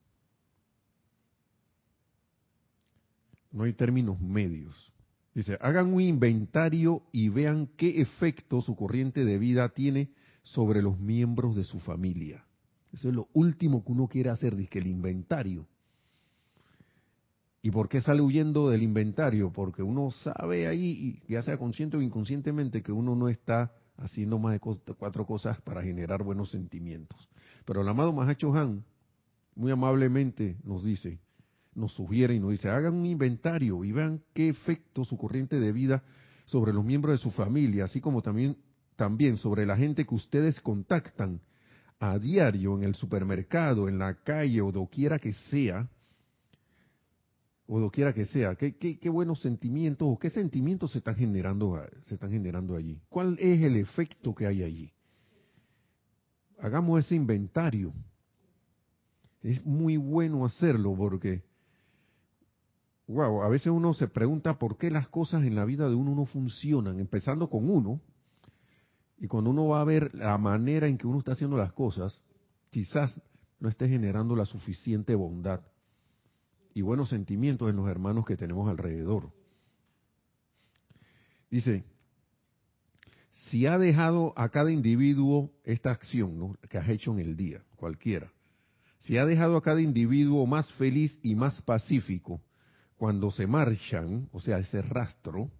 [3.51, 4.91] No hay términos medios.
[5.33, 10.09] Dice, hagan un inventario y vean qué efecto su corriente de vida tiene
[10.41, 12.43] sobre los miembros de su familia.
[12.91, 15.67] Eso es lo último que uno quiere hacer, dice el inventario.
[17.61, 19.51] ¿Y por qué sale huyendo del inventario?
[19.51, 24.53] Porque uno sabe ahí, ya sea consciente o inconscientemente, que uno no está haciendo más
[24.53, 27.27] de cuatro cosas para generar buenos sentimientos.
[27.67, 28.85] Pero el amado Mahacho Han
[29.53, 31.19] muy amablemente nos dice,
[31.75, 35.73] nos sugiere y nos dice, hagan un inventario y vean qué efecto su corriente de
[35.73, 36.01] vida
[36.45, 38.55] sobre los miembros de su familia, así como también,
[38.95, 41.41] también sobre la gente que ustedes contactan
[41.99, 45.89] a diario en el supermercado, en la calle o doquiera que sea,
[47.65, 51.77] o doquiera que sea, qué, qué, qué, buenos sentimientos o qué sentimientos se están generando
[52.05, 53.01] se están generando allí.
[53.09, 54.93] ¿Cuál es el efecto que hay allí?
[56.59, 57.93] Hagamos ese inventario.
[59.41, 61.43] Es muy bueno hacerlo porque,
[63.07, 66.15] wow, a veces uno se pregunta por qué las cosas en la vida de uno
[66.15, 68.01] no funcionan, empezando con uno,
[69.19, 72.21] Y cuando uno va a ver la manera en que uno está haciendo las cosas,
[72.69, 73.19] quizás
[73.59, 75.61] no esté generando la suficiente bondad
[76.73, 79.31] y buenos sentimientos en los hermanos que tenemos alrededor.
[81.49, 81.83] Dice,
[83.45, 88.31] si ha dejado a cada individuo esta acción que has hecho en el día, cualquiera,
[88.99, 92.41] si ha dejado a cada individuo más feliz y más pacífico
[92.97, 95.51] cuando se marchan, o sea, ese rastro,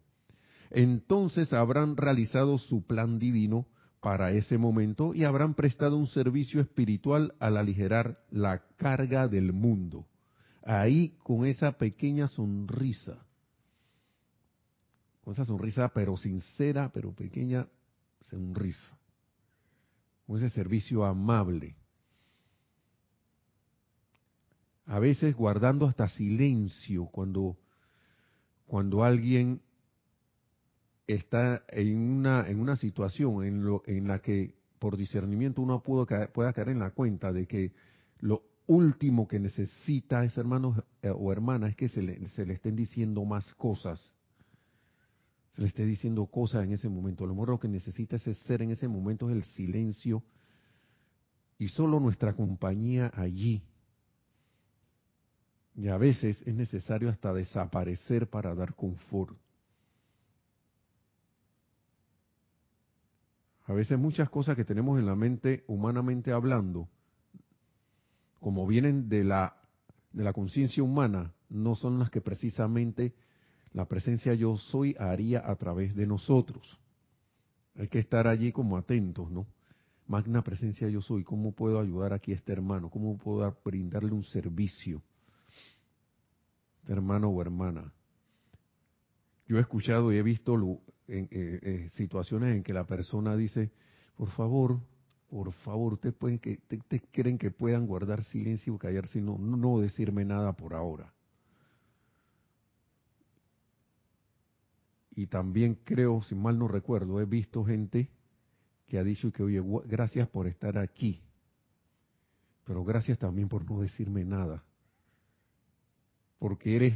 [0.71, 3.67] entonces habrán realizado su plan divino
[4.01, 10.07] para ese momento y habrán prestado un servicio espiritual al aligerar la carga del mundo.
[10.63, 13.25] Ahí con esa pequeña sonrisa,
[15.27, 17.67] con esa sonrisa pero sincera, pero pequeña
[18.29, 18.97] sonrisa,
[20.25, 21.75] con ese servicio amable.
[24.85, 27.57] A veces guardando hasta silencio cuando,
[28.67, 29.59] cuando alguien
[31.07, 36.05] está en una, en una situación en, lo, en la que por discernimiento uno pudo
[36.31, 37.73] pueda caer en la cuenta de que
[38.19, 42.53] lo último que necesita ese hermano eh, o hermana es que se le, se le
[42.53, 44.13] estén diciendo más cosas.
[45.57, 47.25] Le esté diciendo cosas en ese momento.
[47.25, 50.23] Lo mejor lo que necesita ese ser en ese momento es el silencio
[51.57, 53.63] y solo nuestra compañía allí.
[55.75, 59.35] Y a veces es necesario hasta desaparecer para dar confort.
[63.65, 66.87] A veces muchas cosas que tenemos en la mente, humanamente hablando,
[68.39, 69.57] como vienen de la,
[70.13, 73.13] de la conciencia humana, no son las que precisamente
[73.77, 76.79] la presencia yo soy haría a través de nosotros.
[77.75, 79.45] Hay que estar allí como atentos, ¿no?
[80.07, 82.89] Magna presencia yo soy, ¿cómo puedo ayudar aquí a este hermano?
[82.89, 85.03] ¿Cómo puedo brindarle un servicio?
[86.79, 87.93] Este hermano o hermana.
[89.45, 90.55] Yo he escuchado y he visto
[91.07, 93.69] en, eh, eh, situaciones en que la persona dice,
[94.15, 94.79] por favor,
[95.29, 100.25] por favor, ustedes pueden que, ustedes creen que puedan guardar silencio callarse, no, no decirme
[100.25, 101.13] nada por ahora.
[105.17, 108.11] Y también creo, si mal no recuerdo, he visto gente
[108.85, 111.23] que ha dicho que, oye, gracias por estar aquí,
[112.63, 114.63] pero gracias también por no decirme nada,
[116.37, 116.93] porque eres,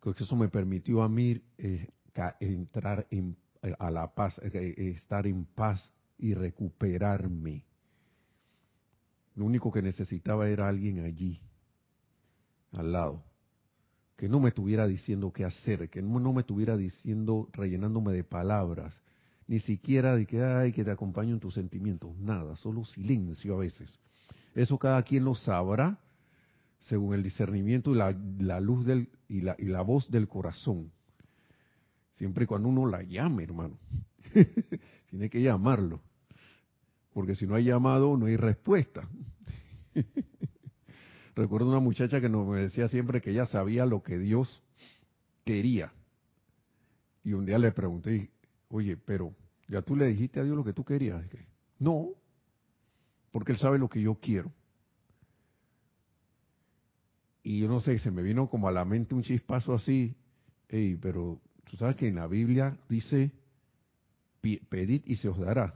[0.00, 1.88] que eso me permitió a mí eh,
[2.38, 3.36] entrar en,
[3.76, 7.64] a la paz, eh, eh, estar en paz y recuperarme.
[9.34, 11.42] Lo único que necesitaba era alguien allí,
[12.70, 13.27] al lado,
[14.18, 19.00] que no me estuviera diciendo qué hacer, que no, me estuviera diciendo, rellenándome de palabras,
[19.46, 23.58] ni siquiera de que, ay, que te acompaño en tus sentimientos, nada, solo silencio a
[23.58, 23.96] veces.
[24.56, 26.00] Eso cada quien lo sabrá
[26.80, 30.90] según el discernimiento y la, luz del, y, la, y la voz del corazón.
[32.14, 33.78] Siempre cuando uno la llame, hermano.
[35.10, 36.00] Tiene que llamarlo.
[37.12, 39.08] Porque si no hay llamado, no hay respuesta.
[41.38, 44.60] Recuerdo una muchacha que nos decía siempre que ella sabía lo que Dios
[45.44, 45.92] quería.
[47.22, 48.32] Y un día le pregunté,
[48.66, 49.32] oye, pero
[49.68, 51.24] ya tú le dijiste a Dios lo que tú querías.
[51.78, 52.08] No,
[53.30, 54.52] porque Él sabe lo que yo quiero.
[57.44, 60.16] Y yo no sé, se me vino como a la mente un chispazo así,
[60.68, 63.30] Ey, pero Tú sabes que en la Biblia dice,
[64.40, 65.72] pedid y se os dará.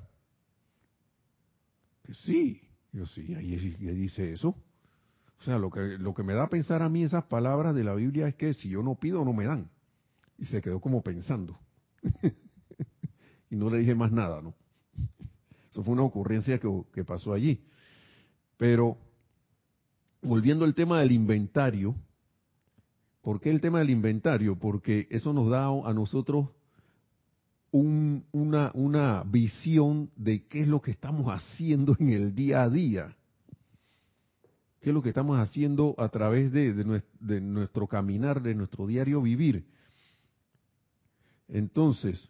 [2.03, 2.61] Que sí,
[2.93, 4.57] yo sí, ahí, dice eso.
[5.43, 7.85] O sea, lo que, lo que me da a pensar a mí esas palabras de
[7.85, 9.69] la Biblia es que si yo no pido, no me dan.
[10.39, 11.59] Y se quedó como pensando.
[13.51, 14.55] y no le dije más nada, ¿no?
[15.71, 17.65] Eso fue una ocurrencia que, que pasó allí.
[18.57, 18.97] Pero,
[20.23, 21.97] volviendo al tema del inventario,
[23.23, 24.59] ¿Por qué el tema del inventario?
[24.59, 26.49] Porque eso nos da a nosotros
[27.71, 33.17] una, una visión de qué es lo que estamos haciendo en el día a día.
[34.83, 36.75] ¿Qué es lo que estamos haciendo a través de,
[37.41, 39.65] nuestro caminar, de nuestro diario vivir?
[41.49, 42.29] Entonces,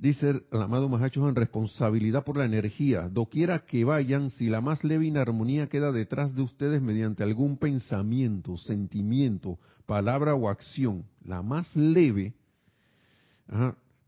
[0.00, 3.08] Dice el amado Mahacho en responsabilidad por la energía.
[3.08, 8.56] Doquiera que vayan, si la más leve inarmonía queda detrás de ustedes mediante algún pensamiento,
[8.56, 12.32] sentimiento, palabra o acción, la más leve,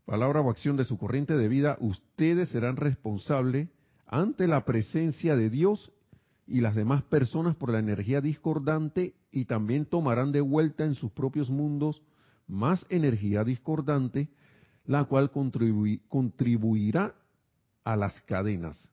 [0.05, 3.67] palabra o acción de su corriente de vida, ustedes serán responsables
[4.11, 5.91] ante la presencia de Dios
[6.45, 11.11] y las demás personas por la energía discordante y también tomarán de vuelta en sus
[11.11, 12.03] propios mundos
[12.45, 14.29] más energía discordante
[14.85, 17.15] la cual contribuirá
[17.83, 18.91] a las cadenas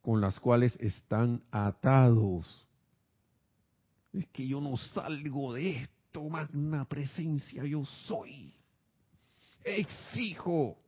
[0.00, 2.66] con las cuales están atados.
[4.12, 8.54] Es que yo no salgo de esto, magna presencia, yo soy.
[9.62, 10.78] exijo.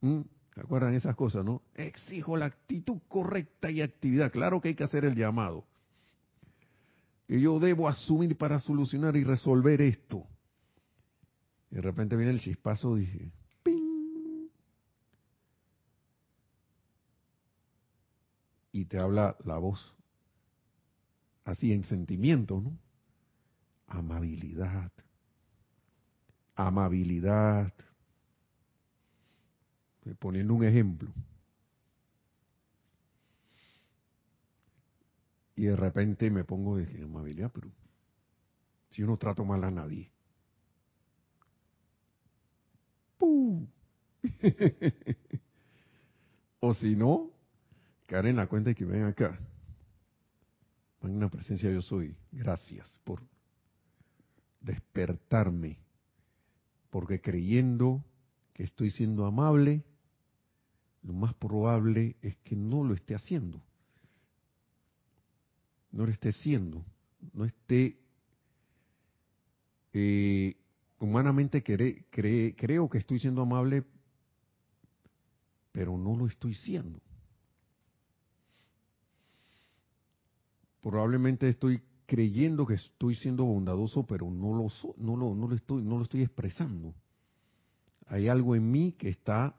[0.00, 0.22] ¿Mm?
[0.58, 1.62] ¿Se acuerdan esas cosas, no?
[1.76, 4.32] Exijo la actitud correcta y actividad.
[4.32, 5.64] Claro que hay que hacer el llamado.
[7.28, 10.26] Que yo debo asumir para solucionar y resolver esto.
[11.70, 13.30] Y de repente viene el chispazo, dije,
[13.62, 14.48] ¡ping!
[18.72, 19.94] Y te habla la voz,
[21.44, 22.76] así en sentimiento, ¿no?
[23.86, 24.90] Amabilidad.
[26.56, 27.72] Amabilidad.
[30.14, 31.12] Poniendo un ejemplo.
[35.56, 37.68] Y de repente me pongo de amabilidad, pero
[38.90, 40.12] si yo no trato mal a nadie.
[46.60, 47.30] o si no,
[48.06, 49.38] caer en la cuenta y que ven acá.
[51.00, 52.16] Magna presencia yo soy.
[52.32, 53.22] Gracias por
[54.60, 55.78] despertarme.
[56.90, 58.04] Porque creyendo
[58.54, 59.84] que estoy siendo amable,
[61.02, 63.60] lo más probable es que no lo esté haciendo.
[65.90, 66.84] No lo esté siendo.
[67.32, 67.98] No esté
[69.92, 70.56] eh,
[71.00, 73.84] humanamente creo que estoy siendo amable,
[75.72, 77.00] pero no lo estoy siendo.
[80.80, 85.82] Probablemente estoy creyendo que estoy siendo bondadoso, pero no lo, no lo, no lo, estoy,
[85.82, 86.94] no lo estoy expresando.
[88.06, 89.57] Hay algo en mí que está,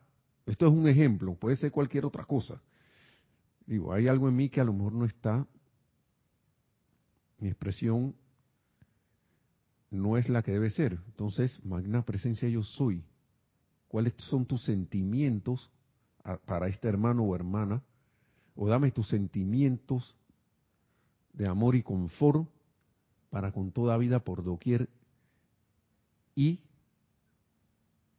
[0.52, 2.62] esto es un ejemplo, puede ser cualquier otra cosa.
[3.66, 5.46] Digo, hay algo en mí que a lo mejor no está,
[7.40, 8.16] mi expresión
[9.92, 11.00] no es la que debe ser.
[11.08, 13.04] Entonces, magna presencia yo soy.
[13.88, 15.70] ¿Cuáles son tus sentimientos
[16.46, 17.82] para este hermano o hermana?
[18.56, 20.16] O dame tus sentimientos
[21.34, 22.48] de amor y confort
[23.30, 24.90] para con toda vida por doquier
[26.36, 26.62] y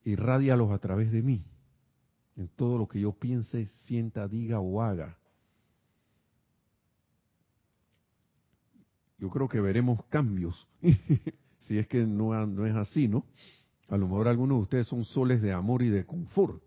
[0.05, 1.45] irradialos a través de mí,
[2.37, 5.17] en todo lo que yo piense, sienta, diga o haga.
[9.19, 10.67] Yo creo que veremos cambios
[11.61, 13.25] si es que no, no es así, ¿no?
[13.89, 16.63] A lo mejor algunos de ustedes son soles de amor y de confort.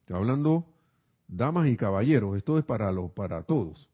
[0.00, 0.66] Estoy hablando
[1.28, 3.88] damas y caballeros, esto es para los para todos.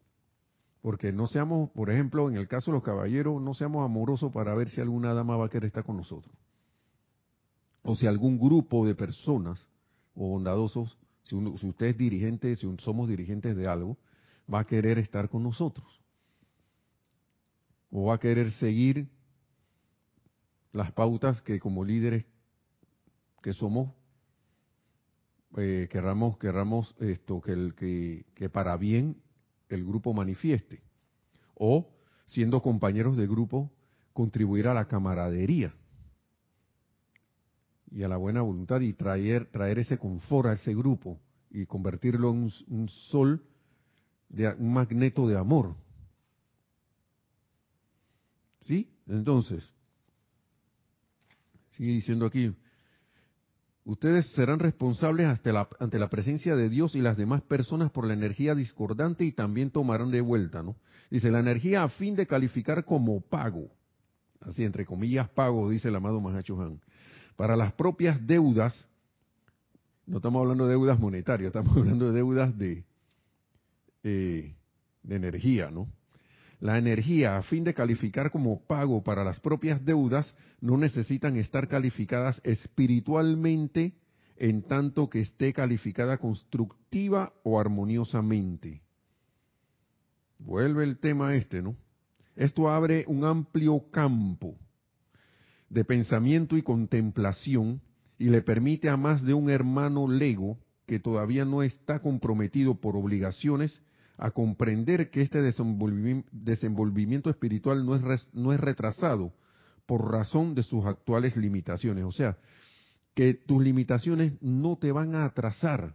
[0.83, 4.55] Porque no seamos, por ejemplo, en el caso de los caballeros, no seamos amorosos para
[4.55, 6.35] ver si alguna dama va a querer estar con nosotros.
[7.83, 9.69] O si algún grupo de personas
[10.15, 13.97] o bondadosos, si, si usted es dirigente, si somos dirigentes de algo,
[14.53, 15.87] va a querer estar con nosotros.
[17.91, 19.09] O va a querer seguir
[20.73, 22.25] las pautas que como líderes
[23.43, 23.93] que somos
[25.57, 29.17] eh, querramos querramos esto que el que, que para bien
[29.69, 30.83] el grupo manifieste
[31.55, 31.91] o
[32.27, 33.73] siendo compañeros de grupo
[34.13, 35.75] contribuir a la camaradería
[37.91, 41.21] y a la buena voluntad y traer traer ese confort a ese grupo
[41.51, 43.43] y convertirlo en un, sol
[44.29, 45.75] de un magneto de amor
[48.61, 48.89] ¿sí?
[49.07, 49.73] entonces
[51.81, 52.55] Sigue diciendo aquí,
[53.85, 58.07] ustedes serán responsables ante la, ante la presencia de Dios y las demás personas por
[58.07, 60.77] la energía discordante y también tomarán de vuelta, ¿no?
[61.11, 63.71] Dice, la energía a fin de calificar como pago,
[64.41, 66.83] así entre comillas pago, dice el amado Mahacho Han,
[67.41, 68.87] para las propias deudas,
[70.05, 72.85] no estamos hablando de deudas monetarias, estamos hablando de deudas de,
[74.05, 74.55] eh,
[75.03, 75.89] de energía, ¿no?
[76.61, 81.67] La energía, a fin de calificar como pago para las propias deudas, no necesitan estar
[81.67, 83.95] calificadas espiritualmente
[84.37, 88.83] en tanto que esté calificada constructiva o armoniosamente.
[90.39, 91.75] Vuelve el tema este, ¿no?
[92.37, 94.59] Esto abre un amplio campo
[95.71, 97.81] de pensamiento y contemplación
[98.19, 102.97] y le permite a más de un hermano lego que todavía no está comprometido por
[102.97, 103.81] obligaciones
[104.19, 109.33] a comprender que este desenvolvimiento espiritual no es, no es retrasado
[109.87, 112.05] por razón de sus actuales limitaciones.
[112.05, 112.37] O sea,
[113.15, 115.95] que tus limitaciones no te van a atrasar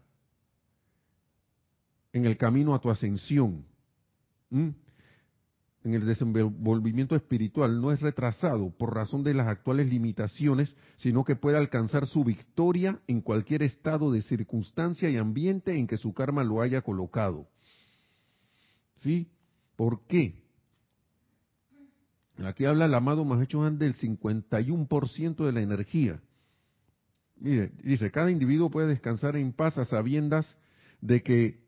[2.13, 3.65] en el camino a tu ascensión.
[5.85, 11.35] En el desenvolvimiento espiritual no es retrasado por razón de las actuales limitaciones, sino que
[11.35, 16.43] puede alcanzar su victoria en cualquier estado de circunstancia y ambiente en que su karma
[16.43, 17.47] lo haya colocado.
[18.97, 19.29] ¿Sí?
[19.75, 20.41] ¿Por qué?
[22.43, 26.19] Aquí habla el amado Mahacho del 51% de la energía.
[27.35, 30.57] dice, cada individuo puede descansar en paz a sabiendas
[30.99, 31.64] de que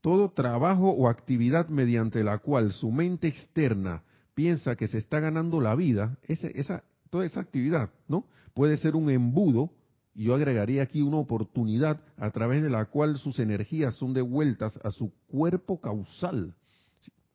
[0.00, 4.02] todo trabajo o actividad mediante la cual su mente externa
[4.34, 8.24] piensa que se está ganando la vida, esa, toda esa actividad, ¿no?
[8.54, 9.72] Puede ser un embudo,
[10.14, 14.78] y yo agregaría aquí una oportunidad a través de la cual sus energías son devueltas
[14.84, 16.54] a su cuerpo causal,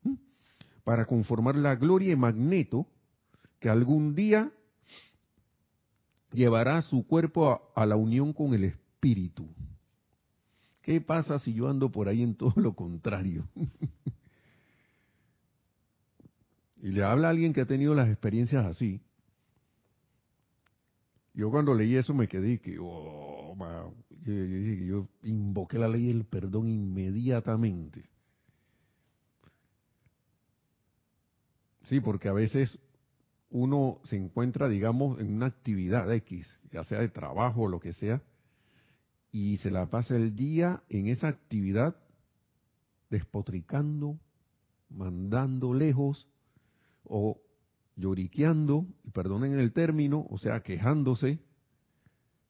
[0.03, 0.15] ¿Mm?
[0.83, 2.87] para conformar la gloria y magneto
[3.59, 4.51] que algún día
[6.33, 9.47] llevará su cuerpo a, la unión con el espíritu.
[10.83, 13.47] ¿Qué pasa si yo ando por ahí en todo lo contrario?
[16.81, 19.01] y le habla a alguien que ha tenido las experiencias así.
[21.33, 23.55] Yo cuando leí eso me quedé que, oh,
[24.25, 28.03] yo, yo invoqué la ley del perdón inmediatamente.
[31.83, 32.77] Sí, porque a veces
[33.49, 37.93] uno se encuentra, digamos, en una actividad X, ya sea de trabajo o lo que
[37.93, 38.21] sea,
[39.33, 41.95] y se la pasa el día en esa actividad
[43.09, 44.19] despotricando,
[44.91, 46.29] mandando lejos
[47.03, 47.41] o
[47.95, 51.39] lloriqueando, y perdonen el término, o sea, quejándose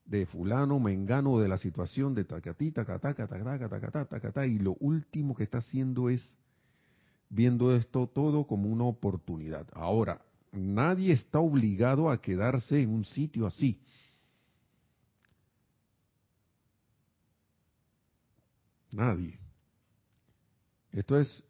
[0.05, 5.35] de fulano, mengano, de la situación de tacatita, tacatá, tacatá, tacatá, tacatá, y lo último
[5.35, 6.37] que está haciendo es
[7.29, 9.67] viendo esto todo como una oportunidad.
[9.71, 10.21] Ahora,
[10.51, 13.79] nadie está obligado a quedarse en un sitio así.
[18.93, 19.39] Nadie.
[20.91, 21.43] Esto es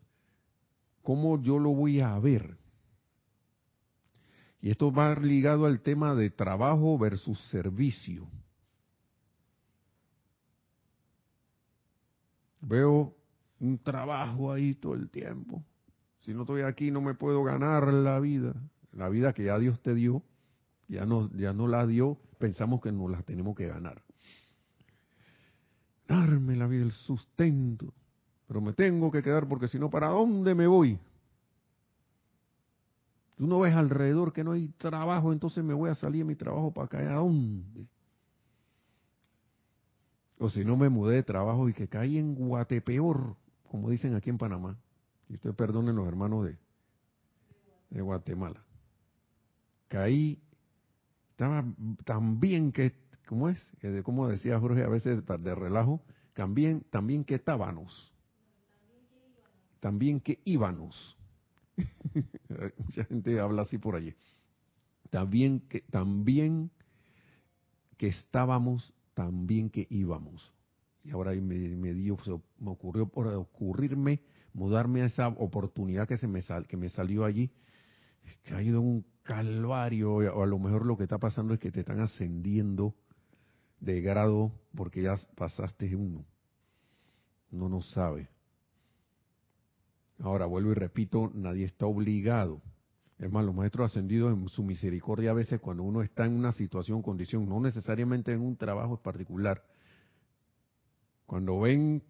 [1.02, 2.58] cómo yo lo voy a ver.
[4.62, 8.28] Y esto va ligado al tema de trabajo versus servicio.
[12.62, 13.14] Veo
[13.60, 15.64] un trabajo ahí todo el tiempo.
[16.20, 18.56] Si no estoy aquí no me puedo ganar la vida
[18.94, 20.24] la vida que ya Dios te dio,
[20.88, 24.02] ya no, ya no la dio, pensamos que nos la tenemos que ganar.
[26.08, 27.94] Darme la vida, el sustento.
[28.48, 31.00] Pero me tengo que quedar porque si no, ¿para dónde me voy?
[33.36, 36.36] Tú no ves alrededor que no hay trabajo, entonces me voy a salir de mi
[36.36, 37.00] trabajo para acá.
[37.00, 37.88] ¿A dónde?
[40.38, 43.36] O si no me mudé de trabajo y que caí en Guatepeor,
[43.70, 44.78] como dicen aquí en Panamá.
[45.30, 46.58] Y ustedes perdonen los hermanos de,
[47.90, 48.64] de Guatemala
[49.94, 50.42] caí,
[51.30, 51.64] estaba
[52.04, 52.96] tan bien que,
[53.34, 53.72] ¿cómo es?
[54.04, 56.04] Como decía Jorge a veces de relajo,
[56.36, 58.14] también, también que estábamos.
[59.80, 61.18] También que íbamos.
[62.78, 64.14] Mucha gente habla así por allí.
[65.10, 66.70] También que, también
[67.98, 70.54] que estábamos, también que íbamos.
[71.04, 72.20] Y ahora me, me dio,
[72.60, 74.22] me ocurrió por ocurrirme
[74.54, 77.50] mudarme a esa oportunidad que se me sal, que me salió allí.
[78.44, 81.72] Que ha ido un calvario, o a lo mejor lo que está pasando es que
[81.72, 82.94] te están ascendiendo
[83.84, 86.26] de grado porque ya pasaste uno.
[87.52, 88.30] No no sabe.
[90.20, 92.62] Ahora vuelvo y repito, nadie está obligado.
[93.20, 96.52] Es más, los maestros ascendidos en su misericordia a veces cuando uno está en una
[96.52, 99.64] situación, condición, no necesariamente en un trabajo particular,
[101.26, 102.04] cuando ven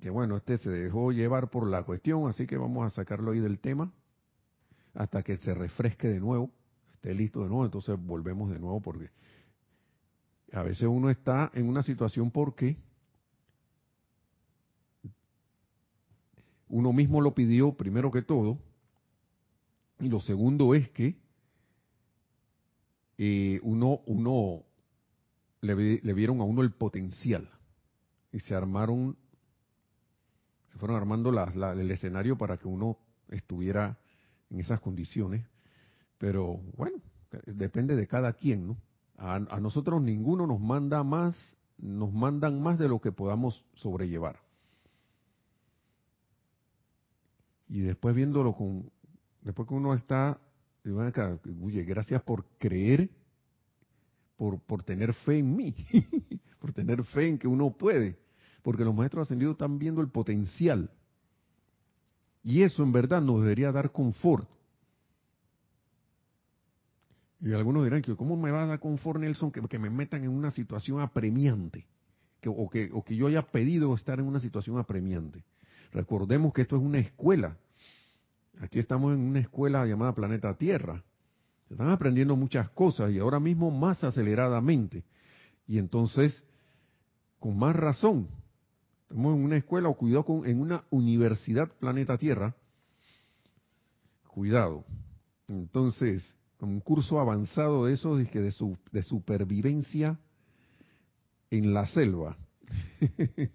[0.00, 3.38] que bueno, este se dejó llevar por la cuestión, así que vamos a sacarlo ahí
[3.38, 3.92] del tema,
[4.94, 6.50] hasta que se refresque de nuevo,
[6.94, 9.10] esté listo de nuevo, entonces volvemos de nuevo porque
[10.54, 12.76] a veces uno está en una situación porque
[16.68, 18.58] uno mismo lo pidió primero que todo,
[19.98, 21.16] y lo segundo es que
[23.18, 24.62] eh, uno, uno
[25.60, 25.74] le,
[26.14, 27.50] vieron a uno el potencial
[28.32, 29.16] y se armaron,
[30.70, 32.98] se fueron armando el escenario para que uno
[33.28, 33.98] estuviera
[34.50, 35.44] en esas condiciones,
[36.18, 36.98] pero bueno,
[37.46, 38.76] depende de cada quien, ¿no?
[39.16, 41.36] A, nosotros ninguno nos manda más,
[41.78, 44.40] nos mandan más de lo que podamos sobrellevar.
[47.68, 48.90] Y después viéndolo con,
[49.42, 50.38] después que uno está,
[51.62, 53.10] oye, gracias por creer,
[54.36, 55.74] por, por tener fe en mí,
[56.58, 58.18] por tener fe en que uno puede,
[58.62, 60.90] porque los maestros ascendidos están viendo el potencial
[62.44, 64.46] y eso en verdad nos debería dar confort.
[67.44, 70.30] Y algunos dirán que ¿cómo me va a dar confort Nelson que, me metan en
[70.30, 71.86] una situación apremiante?
[72.40, 75.44] Que, o, que, o que yo haya pedido estar en una situación apremiante.
[75.92, 77.56] Recordemos que esto es una escuela.
[78.60, 81.04] Aquí estamos en una escuela llamada Planeta Tierra.
[81.68, 85.04] Se están aprendiendo muchas cosas y ahora mismo más aceleradamente.
[85.66, 86.42] Y entonces,
[87.38, 88.28] con más razón,
[89.14, 92.56] Estamos en una escuela o cuidado con, en una universidad planeta Tierra.
[94.26, 94.84] Cuidado.
[95.46, 100.18] Entonces, un curso avanzado de eso, de, de, su, de supervivencia
[101.50, 102.36] en la selva.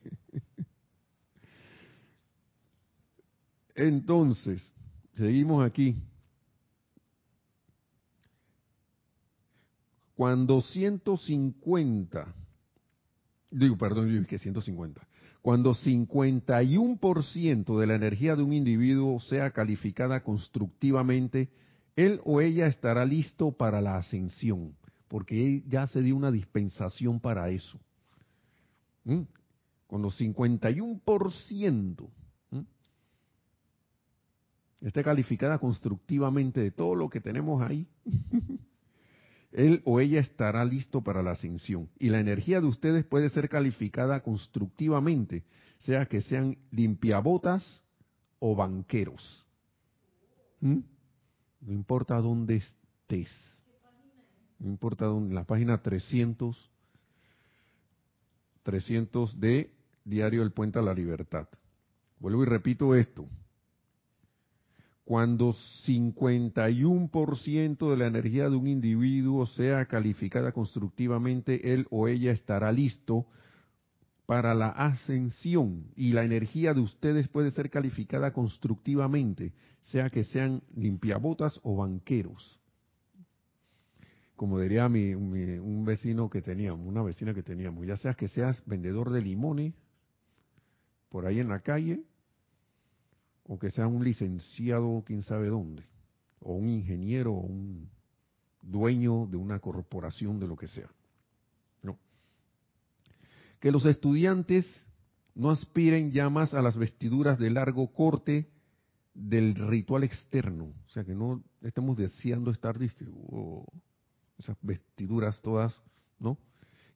[3.75, 4.71] Entonces,
[5.13, 5.97] seguimos aquí.
[10.19, 12.35] cuando 150,
[13.51, 15.07] digo, perdón, digo que 150,
[15.41, 21.47] cuando 51% de la energía de un individuo sea calificada constructivamente,
[21.99, 24.73] él o ella estará listo para la ascensión,
[25.09, 27.77] porque ya se dio una dispensación para eso.
[29.03, 29.23] ¿Mm?
[29.87, 32.09] Cuando 51%
[34.81, 37.85] esté calificada constructivamente de todo lo que tenemos ahí,
[39.51, 41.89] él o ella estará listo para la ascensión.
[41.99, 45.43] Y la energía de ustedes puede ser calificada constructivamente,
[45.79, 47.83] sea que sean limpiabotas
[48.39, 49.45] o banqueros.
[50.61, 50.79] ¿Mm?
[51.61, 53.29] No importa dónde estés.
[54.59, 56.69] No importa dónde, la página 300,
[58.63, 61.47] 300 de Diario El Puente a la Libertad.
[62.19, 63.27] Vuelvo y repito esto
[65.09, 65.55] cuando
[65.87, 73.25] 51% de la energía de un individuo sea calificada constructivamente, él o ella estará listo
[74.29, 80.61] para la ascensión y la energía de ustedes puede ser calificada constructivamente, sea que sean
[80.75, 82.59] limpiabotas o banqueros.
[84.35, 88.63] Como diría mi, un vecino que teníamos, una vecina que teníamos, ya sea que seas
[88.67, 89.73] vendedor de limones
[91.09, 92.03] por ahí en la calle,
[93.45, 95.87] o que sea un licenciado, quién sabe dónde,
[96.39, 97.89] o un ingeniero, o un
[98.61, 100.91] dueño de una corporación, de lo que sea.
[103.59, 104.65] Que los estudiantes
[105.35, 108.49] no aspiren ya más a las vestiduras de largo corte
[109.13, 112.77] del ritual externo, o sea que no estemos deseando estar
[113.31, 113.65] oh,
[114.37, 115.81] esas vestiduras todas,
[116.19, 116.37] ¿no?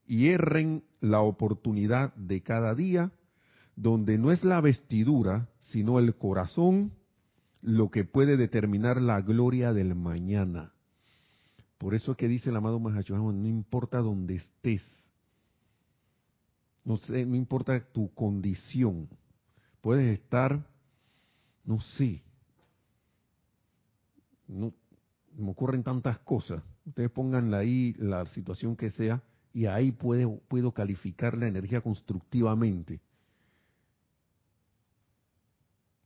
[0.05, 3.11] Y erren la oportunidad de cada día
[3.75, 6.93] donde no es la vestidura, sino el corazón
[7.61, 10.73] lo que puede determinar la gloria del mañana.
[11.77, 14.83] Por eso es que dice el amado Mahachohan, no importa dónde estés,
[16.83, 19.09] no, sé, no importa tu condición,
[19.81, 20.65] puedes estar,
[21.65, 22.21] no sé,
[24.47, 24.73] no,
[25.37, 29.21] me ocurren tantas cosas, ustedes pónganla ahí la situación que sea
[29.53, 32.99] y ahí puedo, puedo calificar la energía constructivamente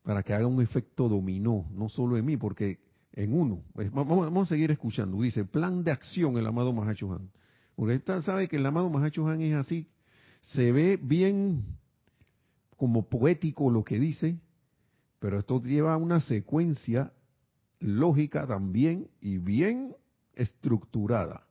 [0.08, 2.80] para que haga un efecto dominó, no solo en mí, porque
[3.12, 3.62] en uno.
[3.74, 5.22] Pues, vamos, a seguir escuchando.
[5.22, 7.30] Dice, plan de acción el amado Mahachohan.
[7.76, 9.86] Porque usted sabe que el amado Mahachohan es así,
[10.42, 11.78] se ve bien
[12.76, 14.40] como poético lo que dice,
[15.20, 17.12] pero esto lleva una secuencia
[17.80, 19.96] lógica también y bien
[20.34, 21.48] estructurada.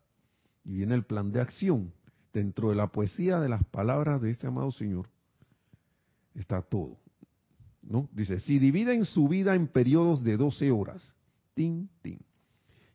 [0.64, 1.92] Y viene el plan de acción.
[2.32, 5.08] Dentro de la poesía de las palabras de este amado Señor
[6.34, 6.98] está todo.
[8.12, 11.14] Dice, si dividen su vida en periodos de 12 horas,
[11.54, 12.18] tin, tin,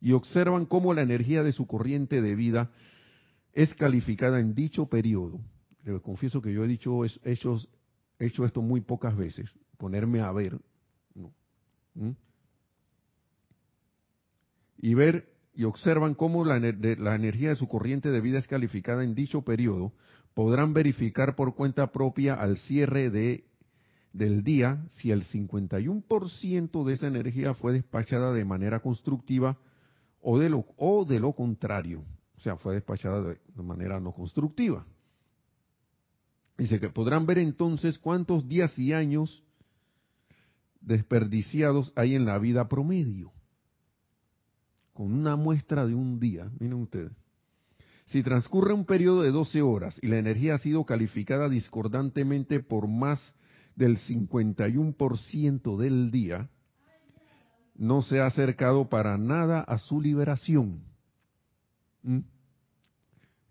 [0.02, 2.72] y observan cómo la energía de su corriente de vida
[3.54, 5.40] es calificada en dicho periodo,
[5.84, 7.58] les confieso que yo he dicho hecho,
[8.20, 10.60] hecho esto muy pocas veces, ponerme a ver,
[11.94, 12.12] ¿Mm?
[14.78, 19.04] y ver y observan cómo la, la energía de su corriente de vida es calificada
[19.04, 19.92] en dicho periodo,
[20.34, 23.46] podrán verificar por cuenta propia al cierre de
[24.14, 29.58] del día si el 51% de esa energía fue despachada de manera constructiva
[30.22, 32.04] o de lo, o de lo contrario,
[32.38, 34.86] o sea, fue despachada de, manera no constructiva.
[36.62, 39.42] Dice que podrán ver entonces cuántos días y años
[40.80, 43.32] desperdiciados hay en la vida promedio.
[44.94, 47.14] Con una muestra de un día, miren ustedes.
[48.06, 52.88] Si transcurre un periodo de 12 horas y la energía ha sido calificada discordantemente por
[52.88, 53.20] más
[53.76, 56.48] del 51% del día
[57.74, 60.84] no se ha acercado para nada a su liberación.
[62.04, 62.20] ¿Mm?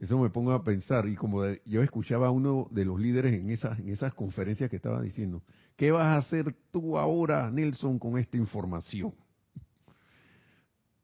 [0.01, 3.51] Eso me pongo a pensar, y como yo escuchaba a uno de los líderes en
[3.51, 5.43] esas, en esas conferencias que estaba diciendo,
[5.77, 9.15] ¿qué vas a hacer tú ahora, Nelson, con esta información?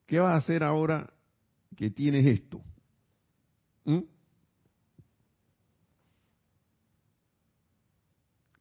[0.07, 1.13] ¿Qué vas a hacer ahora
[1.77, 2.63] que tienes esto?
[3.85, 3.99] ¿Mm?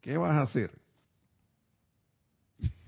[0.01, 0.71] ¿Qué vas a hacer?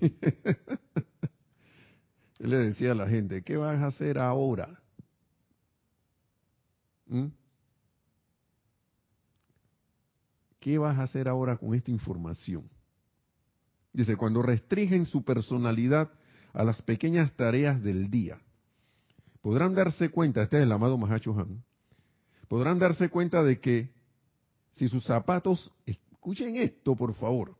[2.38, 4.82] Él le decía a la gente, ¿qué vas a hacer ahora?
[7.06, 7.37] ¿Mm?
[10.68, 12.68] ¿Qué vas a hacer ahora con esta información?
[13.90, 16.10] Dice, cuando restringen su personalidad
[16.52, 18.38] a las pequeñas tareas del día,
[19.40, 21.64] podrán darse cuenta, este es el amado Mahacho Han,
[22.48, 23.94] podrán darse cuenta de que
[24.72, 27.56] si sus zapatos Escuchen esto, por favor.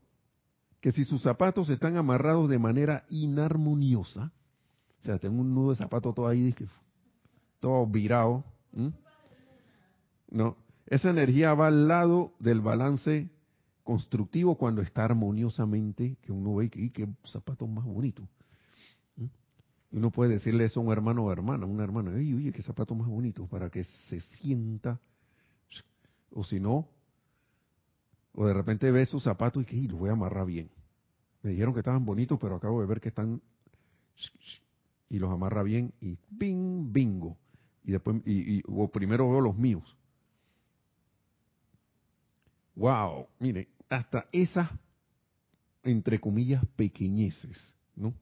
[0.83, 4.35] Que si sus zapatos están amarrados de manera inarmoniosa,
[5.01, 6.55] o sea, tengo un nudo de zapato todo ahí,
[7.59, 8.45] todo virado.
[10.31, 10.59] No,
[10.89, 13.31] esa energía va al lado del balance
[13.85, 18.27] constructivo cuando está armoniosamente, que uno ve que qué zapatos más bonitos.
[19.17, 19.25] ¿Mm?
[19.93, 22.63] Y uno puede decirle eso a un hermano o hermana, una hermana, oye, oye, qué
[22.63, 25.01] zapatos más bonitos, para que se sienta,
[26.33, 26.89] o si no,
[28.33, 30.71] o de repente ve sus zapatos y que los voy a amarrar bien.
[31.43, 33.41] Me dijeron que estaban bonitos, pero acabo de ver que están
[35.11, 37.37] y los amarra bien y bing, bingo.
[37.85, 39.98] Y después, y, o primero veo los míos.
[42.79, 44.71] Wow, mire, hasta esas,
[45.83, 47.59] entre comillas, pequeñeces,
[47.97, 48.15] ¿no?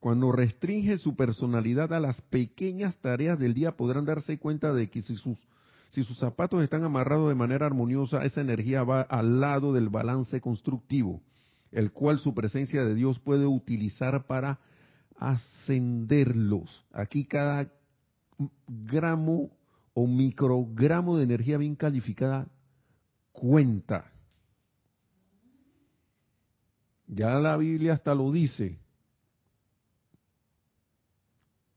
[0.00, 5.02] Cuando restringe su personalidad a las pequeñas tareas del día, podrán darse cuenta de que
[5.02, 5.38] si sus,
[5.90, 10.40] si sus zapatos están amarrados de manera armoniosa, esa energía va al lado del balance
[10.40, 11.22] constructivo,
[11.70, 14.58] el cual su presencia de Dios puede utilizar para
[15.16, 16.84] ascenderlos.
[16.92, 17.72] Aquí cada
[18.66, 19.50] gramo
[19.94, 22.48] o microgramo de energía bien calificada
[23.36, 24.10] cuenta.
[27.06, 28.78] Ya la Biblia hasta lo dice.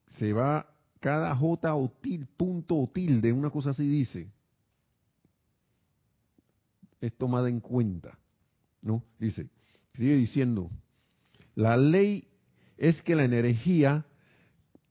[0.08, 0.66] Se va
[1.00, 1.94] cada J o
[2.36, 4.32] punto o tilde, una cosa así dice.
[7.00, 8.18] Es tomada en cuenta.
[8.82, 9.04] ¿No?
[9.20, 9.50] Dice,
[9.94, 10.72] sigue diciendo,
[11.54, 12.28] la ley
[12.78, 14.06] es que la energía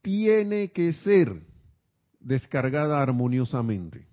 [0.03, 1.41] tiene que ser
[2.19, 4.08] descargada armoniosamente.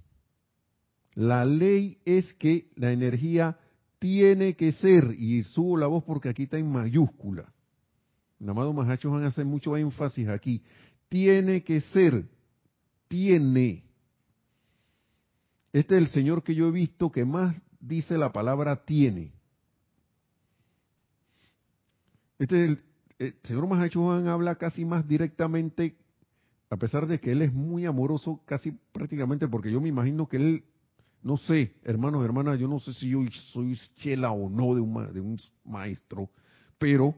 [1.16, 3.58] La ley es que la energía
[3.98, 7.52] tiene que ser, y subo la voz porque aquí está en mayúscula.
[8.38, 10.62] El amado Mahacho van a hacer mucho énfasis aquí.
[11.08, 12.28] Tiene que ser,
[13.08, 13.84] tiene.
[15.72, 19.32] Este es el Señor que yo he visto que más dice la palabra tiene.
[22.38, 22.84] Este es el,
[23.18, 25.96] el señor Mahachohan habla casi más directamente,
[26.68, 30.36] a pesar de que él es muy amoroso, casi prácticamente, porque yo me imagino que
[30.36, 30.64] él,
[31.26, 33.18] no sé, hermanos, hermanas, yo no sé si yo
[33.52, 36.30] soy chela o no de un, de un maestro,
[36.78, 37.16] pero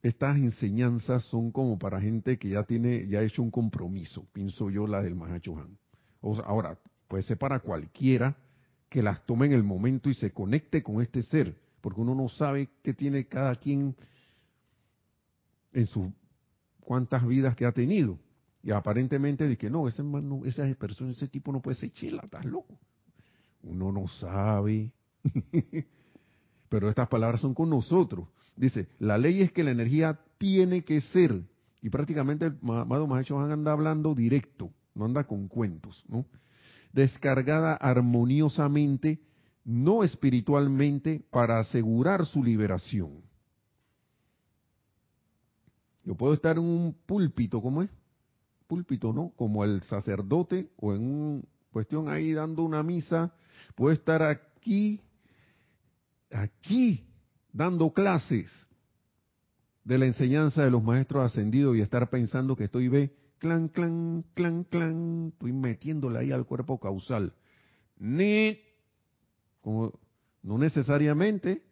[0.00, 4.70] estas enseñanzas son como para gente que ya tiene, ya ha hecho un compromiso, pienso
[4.70, 5.76] yo, la del Mahachohan.
[6.20, 8.36] O ahora, puede ser para cualquiera
[8.88, 12.28] que las tome en el momento y se conecte con este ser, porque uno no
[12.28, 13.96] sabe qué tiene cada quien
[15.72, 16.12] en sus
[16.78, 18.20] cuántas vidas que ha tenido.
[18.62, 22.44] Y aparentemente que no, ese hermano, esa persona, ese tipo no puede ser chela, estás
[22.44, 22.78] loco.
[23.62, 24.92] Uno no sabe.
[26.68, 28.28] Pero estas palabras son con nosotros.
[28.56, 31.42] Dice, la ley es que la energía tiene que ser,
[31.80, 36.26] y prácticamente el amado Maestro anda hablando directo, no anda con cuentos, ¿no?
[36.92, 39.20] Descargada armoniosamente,
[39.64, 43.22] no espiritualmente, para asegurar su liberación.
[46.04, 47.90] Yo puedo estar en un púlpito, ¿cómo es?
[48.72, 49.34] Púlpito, ¿no?
[49.36, 51.42] Como el sacerdote o en una
[51.72, 53.34] cuestión ahí dando una misa.
[53.74, 54.98] Puedo estar aquí,
[56.30, 57.06] aquí,
[57.52, 58.50] dando clases
[59.84, 64.24] de la enseñanza de los maestros ascendidos y estar pensando que estoy, ve, clan, clan,
[64.32, 67.34] clan, clan, estoy metiéndole ahí al cuerpo causal.
[67.98, 68.58] Ni,
[69.60, 69.92] como,
[70.42, 71.62] no necesariamente,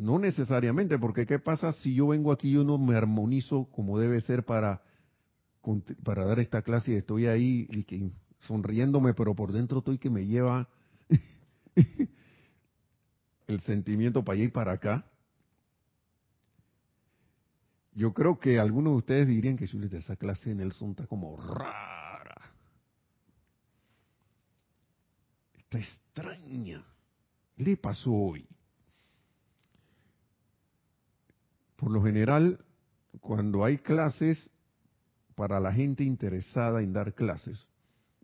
[0.00, 3.98] no necesariamente, porque ¿qué pasa si yo vengo aquí y yo no me armonizo como
[3.98, 4.82] debe ser para,
[6.02, 10.08] para dar esta clase y estoy ahí y que, sonriéndome, pero por dentro estoy que
[10.08, 10.70] me lleva
[13.46, 15.04] el sentimiento para allá y para acá?
[17.92, 22.40] Yo creo que algunos de ustedes dirían que esa clase en Nelson está como rara.
[25.58, 26.82] Está extraña.
[27.54, 28.48] ¿Qué le pasó hoy?
[31.80, 32.62] Por lo general,
[33.22, 34.50] cuando hay clases
[35.34, 37.66] para la gente interesada en dar clases,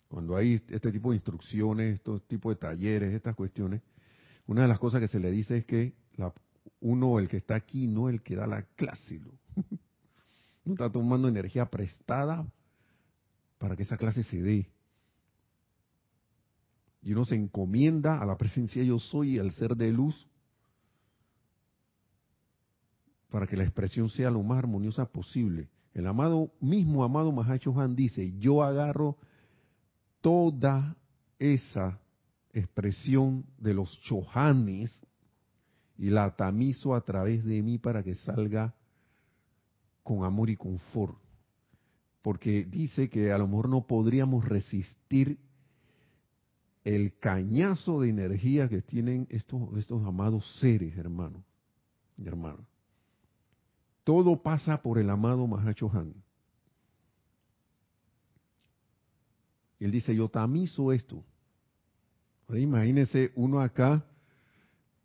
[0.09, 3.81] cuando hay este tipo de instrucciones, estos tipos de talleres, estas cuestiones,
[4.47, 5.95] una de las cosas que se le dice es que
[6.81, 9.21] uno, el que está aquí, no el que da la clase,
[10.67, 12.47] no está tomando energía prestada
[13.57, 14.69] para que esa clase se dé.
[17.01, 20.29] Y uno se encomienda a la presencia yo soy y al ser de luz
[23.37, 25.68] para que la expresión sea lo más armoniosa posible.
[25.93, 29.18] El amado, mismo amado Mahacho Han dice, yo agarro
[30.22, 30.97] toda
[31.39, 32.01] esa
[32.55, 34.91] expresión de los chohanes
[35.99, 38.74] y la tamizo a través de mí para que salga
[40.03, 41.18] con amor y confort.
[42.22, 45.39] Porque dice que a lo mejor no podríamos resistir
[46.84, 51.45] el cañazo de energía que tienen estos, estos amados seres, hermanos
[52.16, 52.76] y hermanos.
[54.07, 56.15] Todo pasa por el amado Mahacho Han.
[59.81, 61.25] Él dice, yo tamizo esto.
[62.57, 64.07] imagínese uno acá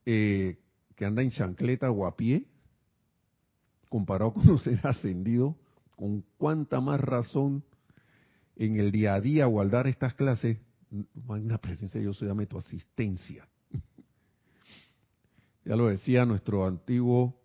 [0.06, 0.60] eh,
[0.96, 2.46] que anda en chancleta o a pie,
[3.90, 5.56] comparado con los seres ascendidos,
[5.96, 7.64] con cuánta más razón
[8.56, 10.60] en el día a día o al dar estas clases,
[11.26, 13.50] magna presencia yo soy, dame tu asistencia.
[15.66, 17.41] ya lo decía nuestro antiguo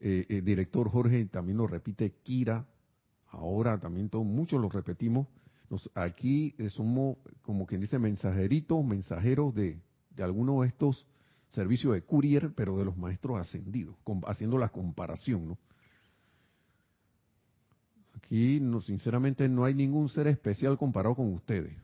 [0.00, 2.66] eh, eh, director Jorge, también lo repite Kira,
[3.28, 5.26] ahora también todos, muchos lo repetimos,
[5.94, 9.78] aquí somos como quien dice mensajeritos, mensajeros de,
[10.10, 11.06] de algunos de estos
[11.50, 13.96] servicios de courier, pero de los maestros ascendidos,
[14.26, 15.58] haciendo la comparación, ¿no?
[18.14, 21.76] Aquí, no, sinceramente, no hay ningún ser especial comparado con ustedes.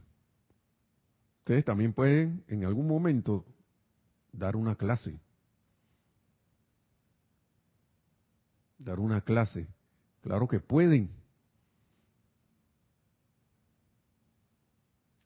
[1.39, 3.45] Ustedes también pueden, en algún momento,
[4.33, 5.19] dar una clase.
[8.79, 9.66] Dar una clase.
[10.20, 11.11] Claro que pueden.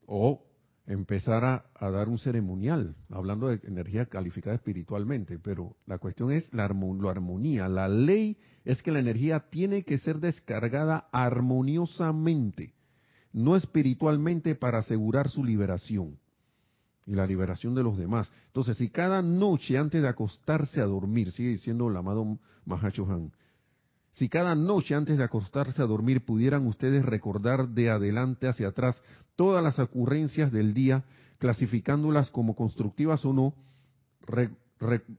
[0.07, 0.44] O
[0.86, 6.68] empezar a, dar un ceremonial, hablando de energía calificada espiritualmente, pero la cuestión es la,
[6.68, 7.68] la armonía.
[7.68, 12.74] La ley es que la energía tiene que ser descargada armoniosamente,
[13.32, 16.19] no espiritualmente para asegurar su liberación
[17.07, 18.30] y la liberación de los demás.
[18.46, 23.32] Entonces, si cada noche antes de acostarse a dormir, sigue diciendo el amado Mahachohan,
[24.12, 29.03] si cada noche antes de acostarse a dormir pudieran ustedes recordar de adelante hacia atrás
[29.36, 31.05] todas las ocurrencias del día,
[31.38, 33.55] clasificándolas como constructivas o no,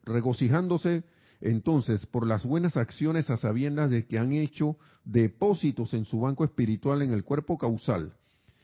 [0.04, 1.04] regocijándose
[1.40, 6.44] entonces por las buenas acciones a sabiendas de que han hecho depósitos en su banco
[6.44, 8.14] espiritual en el cuerpo causal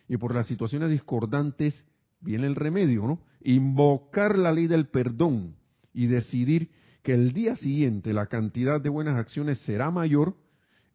[0.07, 1.86] y por las situaciones discordantes,
[2.20, 3.22] viene el remedio, ¿no?
[3.41, 5.55] Invocar la ley del perdón
[5.93, 6.70] y decidir
[7.03, 10.36] que el día siguiente la cantidad de buenas acciones será mayor,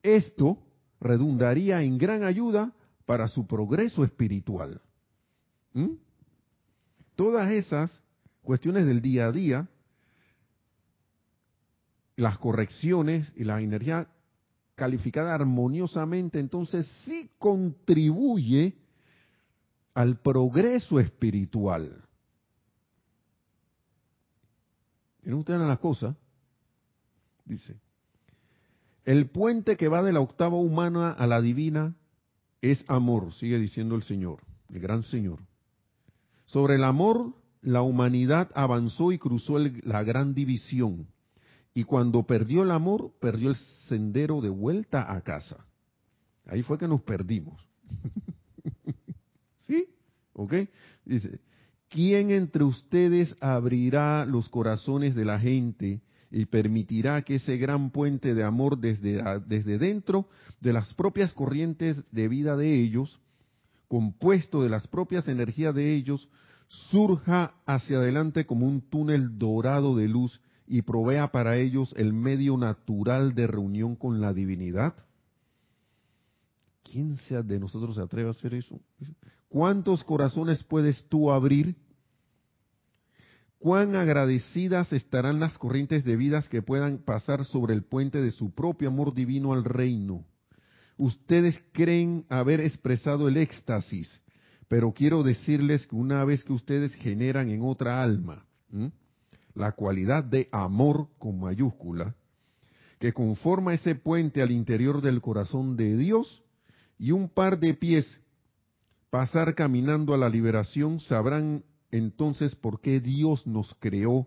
[0.03, 0.59] esto
[1.01, 2.73] redundaría en gran ayuda
[3.07, 4.81] para su progreso espiritual.
[5.73, 5.95] ¿Mm?
[7.15, 8.03] Todas esas
[8.43, 9.69] cuestiones del día a día,
[12.17, 14.09] las correcciones y la energía
[14.75, 18.77] calificada armoniosamente, entonces sí contribuye
[19.95, 22.05] al progreso espiritual.
[25.23, 26.17] ¿Tienen ustedes la cosa?
[27.45, 27.77] Dice,
[29.05, 31.95] el puente que va de la octava humana a la divina
[32.61, 35.41] es amor, sigue diciendo el Señor, el gran Señor.
[36.47, 41.09] Sobre el amor, la humanidad avanzó y cruzó la gran división.
[41.75, 43.57] Y cuando perdió el amor, perdió el
[43.89, 45.65] sendero de vuelta a casa.
[46.47, 47.65] Ahí fue que nos perdimos.
[50.35, 50.55] ¿Ok?
[51.05, 51.41] Dice,
[51.89, 58.35] ¿quién entre ustedes abrirá los corazones de la gente y permitirá que ese gran puente
[58.35, 60.29] de amor desde, desde dentro
[60.61, 63.21] de las propias corrientes de vida de ellos,
[63.87, 66.29] compuesto de las propias energías de ellos,
[66.69, 72.57] surja hacia adelante como un túnel dorado de luz y provea para ellos el medio
[72.57, 74.95] natural de reunión con la divinidad?
[76.83, 78.81] ¿Quién sea de nosotros se atreve a hacer eso?
[79.53, 81.77] ¿Cuántos corazones puedes tú abrir
[83.59, 88.55] cuán agradecidas estarán las corrientes de vidas que puedan pasar sobre el puente de su
[88.55, 90.25] propio amor divino al reino.
[90.97, 94.09] Ustedes creen haber expresado el éxtasis,
[94.69, 98.47] pero quiero decirles que una vez que ustedes generan en otra alma
[99.53, 102.17] la cualidad de amor con mayúscula,
[102.99, 106.43] que conforma ese puente al interior del corazón de Dios,
[106.99, 108.19] y un par de pies
[109.13, 114.27] pasar caminando a la liberación, sabrán entonces por qué Dios nos creó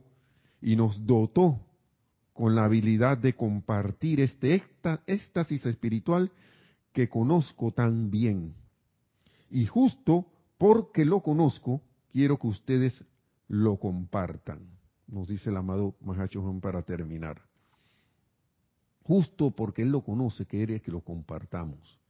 [0.62, 1.60] y nos dotó
[2.34, 4.62] con la habilidad de compartir este
[5.08, 6.32] éxtasis espiritual
[6.94, 8.54] que conozco tan bien.
[9.50, 10.28] Y justo
[10.60, 11.82] porque lo conozco,
[12.12, 13.04] quiero que ustedes
[13.48, 14.70] lo compartan,
[15.08, 17.42] nos dice el amado Mahacho para terminar.
[19.02, 22.05] Justo porque Él lo conoce, quiere que lo compartamos.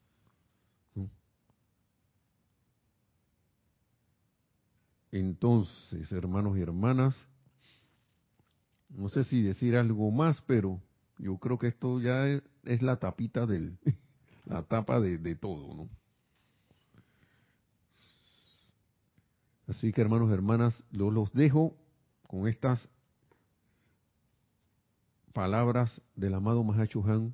[5.11, 7.15] Entonces, hermanos y hermanas,
[8.89, 10.81] no sé si decir algo más, pero
[11.17, 12.27] yo creo que esto ya
[12.63, 13.77] es, la tapita del,
[14.45, 15.89] la tapa de, todo, ¿no?
[19.67, 21.75] Así que hermanos y hermanas, yo los dejo
[22.27, 22.87] con estas
[25.33, 27.33] palabras del amado Mahacho Han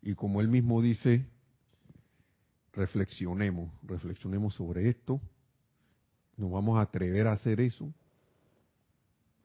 [0.00, 1.26] y como él mismo dice,
[2.72, 5.20] reflexionemos, reflexionemos sobre esto
[6.40, 7.92] nos vamos a atrever a hacer eso,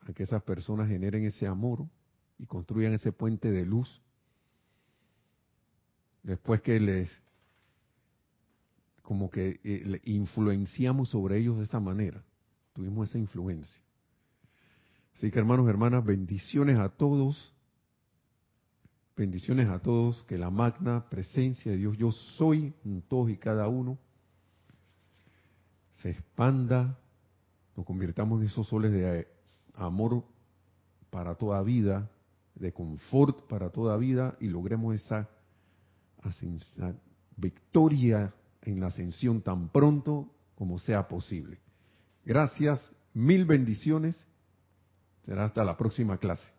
[0.01, 1.85] a que esas personas generen ese amor
[2.39, 4.01] y construyan ese puente de luz.
[6.23, 7.21] Después que les
[9.05, 12.23] como que eh, influenciamos sobre ellos de esa manera.
[12.73, 13.79] Tuvimos esa influencia.
[15.13, 17.53] Así que hermanos hermanas, bendiciones a todos.
[19.15, 20.23] Bendiciones a todos.
[20.23, 23.99] Que la magna presencia de Dios, yo soy en todos y cada uno,
[26.01, 26.97] se expanda,
[27.75, 29.27] nos convirtamos en esos soles de
[29.75, 30.23] amor
[31.09, 32.09] para toda vida,
[32.55, 35.29] de confort para toda vida y logremos esa,
[36.23, 36.95] esa
[37.37, 41.59] victoria en la ascensión tan pronto como sea posible.
[42.23, 44.25] Gracias, mil bendiciones.
[45.25, 46.55] Será hasta la próxima clase.